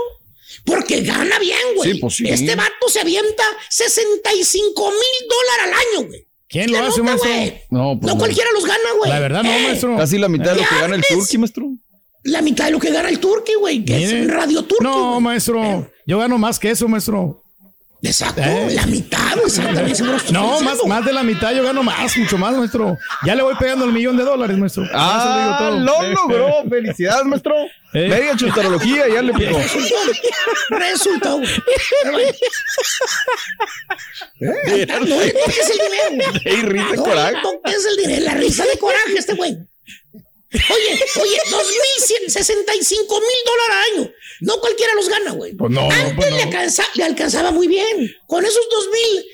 [0.65, 1.93] Porque gana bien, güey.
[1.93, 2.27] Sí, pues sí.
[2.27, 5.73] Este vato se avienta 65 mil dólares al
[6.03, 6.27] año, güey.
[6.47, 7.29] ¿Quién lo hace, nota, maestro?
[7.69, 8.17] No, pues No no.
[8.17, 9.09] cualquiera los gana, güey.
[9.11, 9.97] La verdad no, Eh, maestro.
[9.97, 11.65] Casi la mitad de lo ¿Qué que gana el turqui, maestro.
[12.23, 13.85] La mitad de lo que gana el turqui, güey.
[13.85, 14.83] Que es Radio Turqui.
[14.83, 15.89] No, maestro.
[16.05, 17.43] Yo gano más que eso, maestro.
[18.01, 18.69] Exacto, Eh.
[18.75, 22.97] la mitad, estoy No, más, más de la mitad, yo gano más, mucho más, maestro.
[23.25, 24.83] Ya le voy pegando el millón de dólares, maestro.
[24.83, 25.79] Digo Ah, todo.
[25.79, 26.63] lo logró.
[26.69, 27.53] Felicidades, maestro.
[27.93, 28.07] Eh.
[28.07, 29.57] Media chuntarología, ya le picó.
[29.57, 29.95] Resultó.
[30.69, 31.41] Resultó.
[34.41, 36.31] Eh, No le toques el dinero.
[36.31, 36.55] güey.
[36.55, 38.25] Ey, risa, No le toques el dinero.
[38.25, 39.57] La risa de coraje este güey.
[40.51, 44.11] Oye, oye, 2.165 mil dólares al año.
[44.41, 45.53] No cualquiera los gana, güey.
[45.53, 46.37] Pues no, Antes pues no.
[46.37, 48.15] le, alcanza- le alcanzaba muy bien.
[48.25, 48.63] Con esos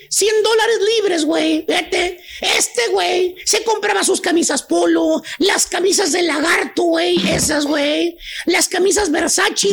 [0.10, 1.64] 2.100 dólares libres, güey.
[1.68, 7.18] Fíjate, este güey se compraba sus camisas polo, las camisas de lagarto, güey.
[7.30, 8.18] Esas, güey.
[8.46, 9.68] Las camisas Versace.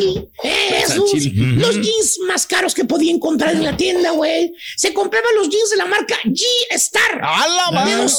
[0.45, 1.13] eh, esos.
[1.13, 4.53] Los jeans más caros que podía encontrar en la tienda, güey.
[4.77, 7.21] Se compraba los jeans de la marca G-Star.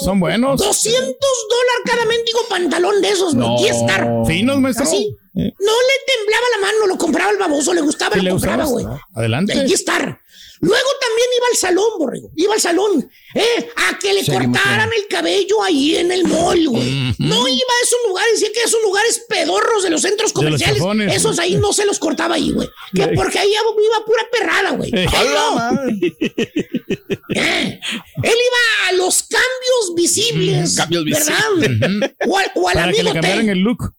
[0.03, 0.59] Son buenos.
[0.59, 3.47] 200 dólares cada mendigo pantalón de esos, güey.
[3.47, 3.57] No.
[3.57, 4.07] G-Star.
[4.27, 4.85] Finos, maestro.
[4.85, 5.15] Así.
[5.35, 8.29] Eh, No le temblaba la mano, lo compraba el baboso, le gustaba, ¿sí lo le
[8.31, 8.85] compraba, güey.
[9.15, 9.53] Adelante.
[9.53, 10.19] El G-Star.
[10.63, 12.31] Luego también iba al salón, borrego.
[12.37, 13.69] Iba al salón, ¿eh?
[13.75, 17.13] A que le Seguimos cortaran el cabello ahí en el mall, güey.
[17.19, 20.77] No iba a esos lugares, decía que esos lugares pedorros de los centros los comerciales.
[20.77, 21.15] chafones.
[21.15, 22.69] esos ahí no se los cortaba ahí, güey.
[22.95, 24.89] Que porque ahí iba pura perrada, güey.
[24.93, 25.03] Eh.
[25.03, 25.91] Él ¡A la no.
[27.35, 27.79] Eh,
[28.23, 30.75] Él iba a los cambios visibles.
[30.75, 32.09] Cambios ¿verdad?
[32.27, 33.51] O al, o al Para que amigo le cambiaran T.
[33.51, 33.93] el look.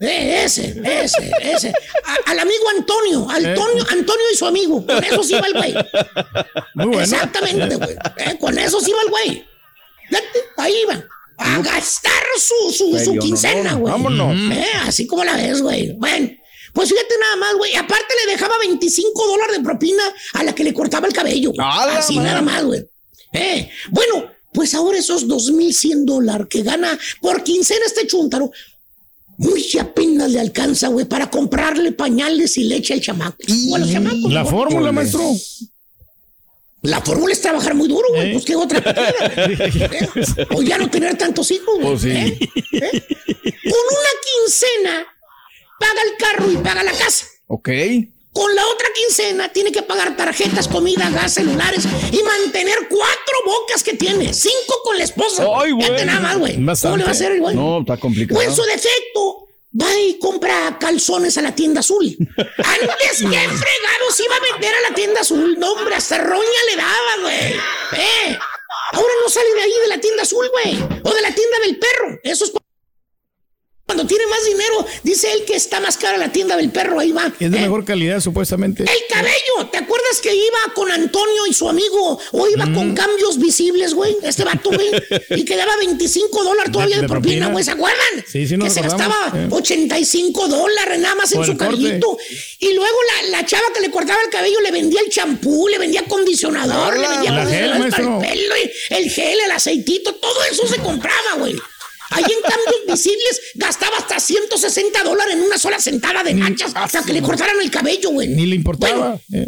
[0.00, 1.68] Eh, ese, ese, ese.
[2.04, 3.34] A- al amigo Antonio, Eh.
[3.48, 4.84] Antonio, Antonio y su amigo.
[4.86, 5.74] Con eso sí va el güey.
[6.74, 7.00] Muy bueno.
[7.02, 7.96] Exactamente, güey.
[8.16, 9.44] Eh, con eso sí va el güey.
[10.56, 11.04] Ahí iba.
[11.38, 13.78] A gastar su, su, su quincena, no, no.
[13.80, 13.92] güey.
[13.92, 14.56] Vámonos.
[14.56, 15.92] Eh, así como la ves, güey.
[15.98, 16.30] Bueno,
[16.74, 17.74] pues fíjate nada más, güey.
[17.76, 20.02] Aparte le dejaba 25 dólares de propina
[20.34, 21.52] a la que le cortaba el cabello.
[21.52, 21.66] güey.
[21.66, 22.84] ¡A la Así nada más, güey.
[23.32, 28.50] Eh, bueno, Pues ahora esos 2.100 dólares que gana por quincena este chúntaro,
[29.40, 33.38] muy apenas le alcanza, güey, para comprarle pañales y leche al chamaco.
[33.70, 34.30] O a los chamacos.
[34.30, 35.22] La fórmula, maestro.
[36.82, 38.34] La fórmula es trabajar muy duro, güey.
[38.34, 38.78] Pues qué otra.
[39.36, 40.08] ¿Eh?
[40.54, 41.86] O ya no tener tantos hijos, güey.
[41.88, 42.10] Pues sí.
[42.10, 42.38] ¿Eh?
[42.72, 43.04] ¿Eh?
[43.64, 45.06] Con una quincena
[45.78, 47.26] paga el carro y paga la casa.
[47.46, 47.70] Ok.
[48.32, 53.82] Con la otra quincena tiene que pagar tarjetas, comida, gas, celulares y mantener cuatro bocas
[53.82, 54.32] que tiene.
[54.32, 55.44] Cinco con la esposa.
[55.56, 56.04] Ay, güey.
[56.04, 56.54] Nada más, güey.
[56.54, 57.56] ¿Cómo le va a hacer el güey?
[57.56, 58.38] No, está complicado.
[58.38, 59.48] O en su defecto,
[59.80, 62.04] va y compra calzones a la tienda azul.
[62.38, 65.56] Antes, ¿qué fregados iba a vender a la tienda azul?
[65.58, 67.60] No, hombre, hasta roña le daba, güey.
[68.00, 68.38] Eh,
[68.92, 70.76] ahora no sale de ahí de la tienda azul, güey.
[71.02, 72.20] O de la tienda del perro.
[72.22, 72.52] Eso es
[73.90, 74.86] cuando tiene más dinero.
[75.02, 77.00] Dice él que está más cara la tienda del perro.
[77.00, 77.26] Ahí va.
[77.40, 78.84] Es de Eh, mejor calidad, supuestamente.
[78.84, 82.20] el cabello, ¿te acuerdas que iba con Antonio y su amigo?
[82.30, 82.74] O iba Mm.
[82.76, 84.16] con cambios visibles, güey.
[84.22, 84.90] Este vato, güey.
[85.30, 87.64] y que daba 25 dólares todavía de, de propina, güey.
[87.64, 88.24] ¿Se acuerdan?
[88.30, 89.48] Sí, sí, nos Que se gastaba eh.
[89.50, 92.16] 85 dólares nada más en su cabellito.
[92.60, 95.78] Y luego la, la chava que le cortaba el cabello le vendía el champú, le
[95.78, 98.54] vendía acondicionador, le vendía acondicionador para el pelo,
[98.90, 101.56] el gel, el aceitito, todo eso se compraba, güey.
[102.10, 107.02] Ahí en cambios visibles gastaba hasta 160 dólares en una sola sentada de nachas hasta
[107.04, 108.28] que le cortaran el cabello, güey.
[108.28, 109.18] Ni le importaba.
[109.32, 109.46] eh.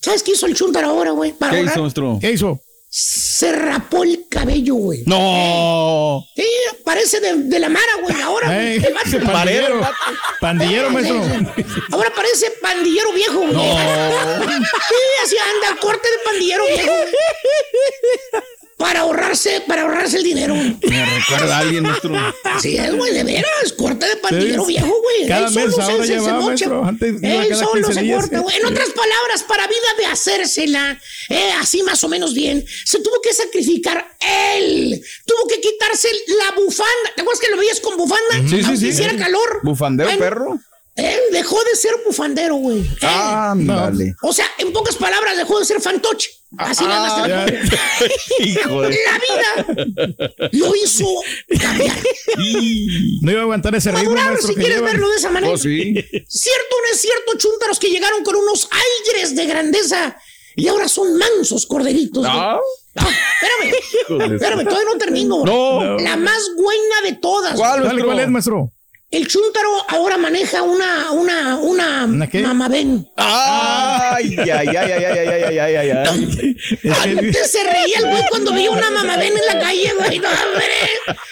[0.00, 1.32] ¿Sabes qué hizo el chúntaro ahora, güey?
[1.32, 1.72] Para ¿Qué ahorrar?
[1.74, 2.18] hizo, maestro?
[2.20, 2.60] ¿Qué hizo?
[2.96, 5.02] Se rapó el cabello, güey.
[5.06, 6.24] No.
[6.36, 6.44] Sí,
[6.84, 8.20] parece de, de la Mara, güey.
[8.20, 9.32] Ahora, Ey, el vato.
[9.32, 9.80] pandillero.
[10.40, 11.20] Pandillero, maestro.
[11.90, 13.54] Ahora parece pandillero viejo, güey.
[13.56, 14.94] Sí,
[15.24, 16.92] así anda, corte de pandillero viejo.
[18.76, 20.54] Para ahorrarse, para ahorrarse el dinero.
[20.54, 22.12] Me recuerda a alguien, maestro.
[22.44, 25.28] Así es, güey, de veras, corte de pandillero viejo, güey.
[25.28, 26.84] Cada Él mes solo ahora se- se- ya se maestro.
[26.84, 28.56] Antes iba Él cada solo 15 se corta, güey.
[28.56, 33.20] En otras palabras, para vida de hacérsela, eh, así más o menos bien, se tuvo
[33.22, 34.06] que sacrificar
[34.56, 35.00] él.
[35.24, 36.08] Tuvo que quitarse
[36.40, 37.10] la bufanda.
[37.14, 38.34] ¿Te acuerdas que lo veías con bufanda?
[38.42, 38.88] Sí, sí, Aunque sí.
[38.88, 39.60] hiciera calor.
[39.62, 40.58] ¿Bufandero, Bueno, perro?
[40.96, 42.78] Él dejó de ser bufandero, güey.
[42.78, 42.98] Él.
[43.02, 44.14] Ah, vale.
[44.22, 46.30] O sea, en pocas palabras, dejó de ser fantoche.
[46.56, 48.14] Así nada más te la Ah, pongo.
[48.48, 48.88] Hijo de.
[48.90, 51.04] La vida lo hizo
[51.60, 51.96] cambiar.
[53.22, 54.48] No iba a aguantar ese ritmo, maestro.
[54.48, 54.92] si que quieres llevan.
[54.92, 55.52] verlo de esa manera.
[55.52, 55.94] Oh, sí.
[55.94, 58.68] ¿Cierto o no es cierto, chúntaros que llegaron con unos
[59.08, 60.16] aires de grandeza
[60.54, 62.24] y ahora son mansos corderitos?
[62.24, 62.32] güey?
[62.32, 62.60] Ah.
[62.96, 63.08] Ah,
[63.42, 65.44] espérame, espérame, todavía no termino.
[65.44, 65.98] No.
[65.98, 67.56] La más buena de todas.
[67.56, 68.00] ¿Cuál?
[68.04, 68.70] ¿Cuál es, maestro?
[69.14, 72.40] El chúntaro ahora maneja una, una, una, ¿Una qué?
[72.42, 73.06] mamabén.
[73.16, 76.56] Ay, ay, ay, ay, ay, ay, ay, ay, ay, ay.
[77.18, 80.18] Antes se reía el güey cuando veía una mamabén en la calle, güey.
[80.18, 80.64] No, hombre.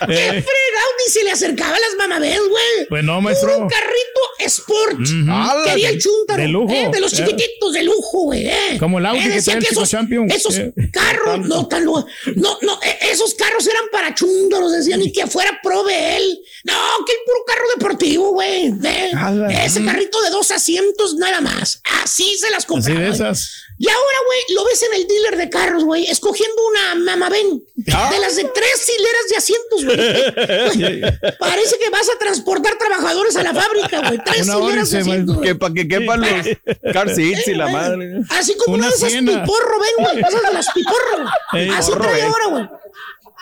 [0.06, 0.28] Qué Eh.
[0.28, 2.86] fregado, ni se le acercaba a las mamabén, güey.
[2.88, 4.92] Pues no, Un carrito sport.
[5.00, 5.64] Ujú.
[5.64, 6.40] Quería el chúntaro.
[6.42, 6.72] De lujo.
[6.72, 7.16] eh, de los Eh.
[7.16, 8.46] chiquititos de lujo, güey.
[8.46, 8.76] eh.
[8.78, 10.30] Como el Audi Eh, que decía trae el que esos, Champion.
[10.30, 10.72] esos Eh.
[10.92, 12.06] carros, no tan lo-
[12.36, 12.78] No, no,
[13.10, 16.38] esos carros eran para chúntaros, decían, ni que fuera pro de él.
[16.64, 18.72] No, que el puro carro deportivo, güey.
[18.84, 19.12] eh.
[19.16, 19.64] Ala.
[19.64, 21.80] Ese carrito de dos asientos, nada más.
[22.02, 23.00] Así se las Así compraba.
[23.00, 23.14] de güey.
[23.14, 23.52] esas.
[23.78, 28.10] Y ahora, güey, lo ves en el dealer de carros, güey, escogiendo una mamabén Ah.
[28.12, 31.36] de las de tres hileras de asientos, güey.
[31.38, 34.18] Parece que vas a transportar trabajadores a la fábrica, güey.
[34.24, 35.38] Tres Una hileras de asientos.
[35.40, 36.46] Que para que quepan los
[36.92, 38.20] car seats y la madre.
[38.28, 40.18] Así como Una una de esas piporro, ven, güey.
[40.20, 41.28] Esas de las piporro.
[41.76, 42.22] Así trae eh.
[42.22, 42.68] ahora, güey.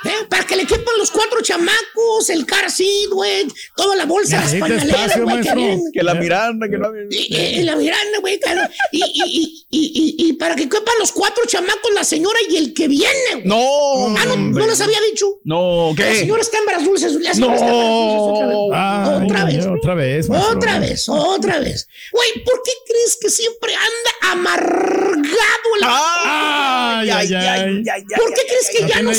[0.05, 0.25] ¿Eh?
[0.31, 3.47] Para que le quepan los cuatro chamacos, el car seat, güey,
[3.77, 5.79] toda la bolsa, las pañaleras, güey, que.
[5.93, 6.89] Que la Miranda, que no.
[7.11, 8.63] Y, y- y la Miranda, güey, claro.
[8.93, 12.57] y, y, y, y, y- y para que quepan los cuatro chamacos, la señora y
[12.57, 13.11] el que viene.
[13.35, 13.45] güey.
[13.47, 14.17] No.
[14.17, 15.27] Ah, no, no les había dicho.
[15.45, 16.15] No, La ¿qué?
[16.21, 17.13] señora está en Bras Dulces.
[17.21, 17.57] La señora No.
[17.57, 19.67] está en Bras Dulces Ay, otra vez.
[19.67, 20.29] Otra vez.
[20.31, 20.57] maestro.
[20.57, 21.89] Otra vez, otra vez.
[22.13, 27.83] Güey, ¿por qué crees que siempre anda amargado el Ay, ay, ay.
[28.17, 29.17] ¿Por qué crees que No ya no el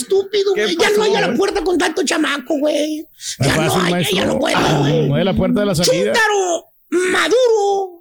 [0.00, 0.76] estúpido, ¿Qué güey?
[0.76, 3.06] Ya no hay a la puerta con tanto chamaco, güey.
[3.40, 5.06] Ya no hay, ya no puede, Ah, güey.
[5.06, 6.12] mueve la puerta de la salida.
[6.12, 8.00] Chúntaro Maduro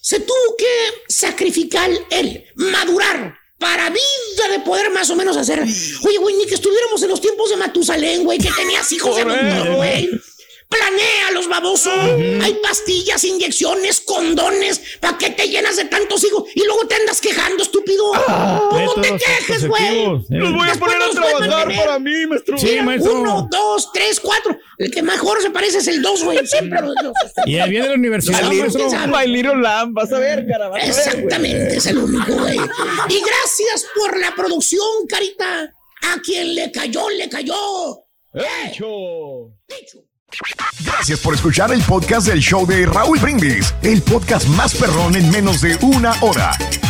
[0.00, 0.66] se tuvo que
[1.08, 3.34] sacrificar él, madurar.
[3.58, 5.60] Para vida de poder más o menos hacer.
[5.62, 9.24] Oye, güey, ni que estuviéramos en los tiempos de Matusalén, güey, que tenías hijos de
[9.24, 10.10] montón, güey.
[10.68, 11.92] Planea los babosos.
[12.42, 14.80] Hay pastillas, inyecciones, condones.
[15.00, 16.44] ¿Para qué te llenas de tantos hijos?
[16.54, 18.10] Y luego te andas quejando, estúpido.
[18.70, 19.84] Pues no te quejes, güey.
[20.04, 20.20] eh.
[20.30, 22.58] Los voy a poner a trabajar para mí, maestro.
[22.58, 23.12] Sí, maestro.
[23.20, 24.58] Uno, dos, tres, cuatro.
[24.78, 26.44] El que mejor se parece es el dos, güey.
[26.46, 27.12] Siempre los dos.
[27.46, 29.26] Y ahí viene la universidad, My little- maestro.
[29.26, 30.68] Little Lamb, vas a ver, cara.
[30.68, 31.06] vas a ver, güey.
[31.06, 32.56] Exactamente, es el único, güey.
[32.56, 35.72] Y gracias por la producción, carita.
[36.02, 37.54] A quien le cayó, le cayó.
[38.34, 39.52] Hecho.
[39.68, 40.04] Dicho.
[40.84, 45.30] Gracias por escuchar el podcast del show de Raúl Brindis, el podcast más perrón en
[45.30, 46.50] menos de una hora.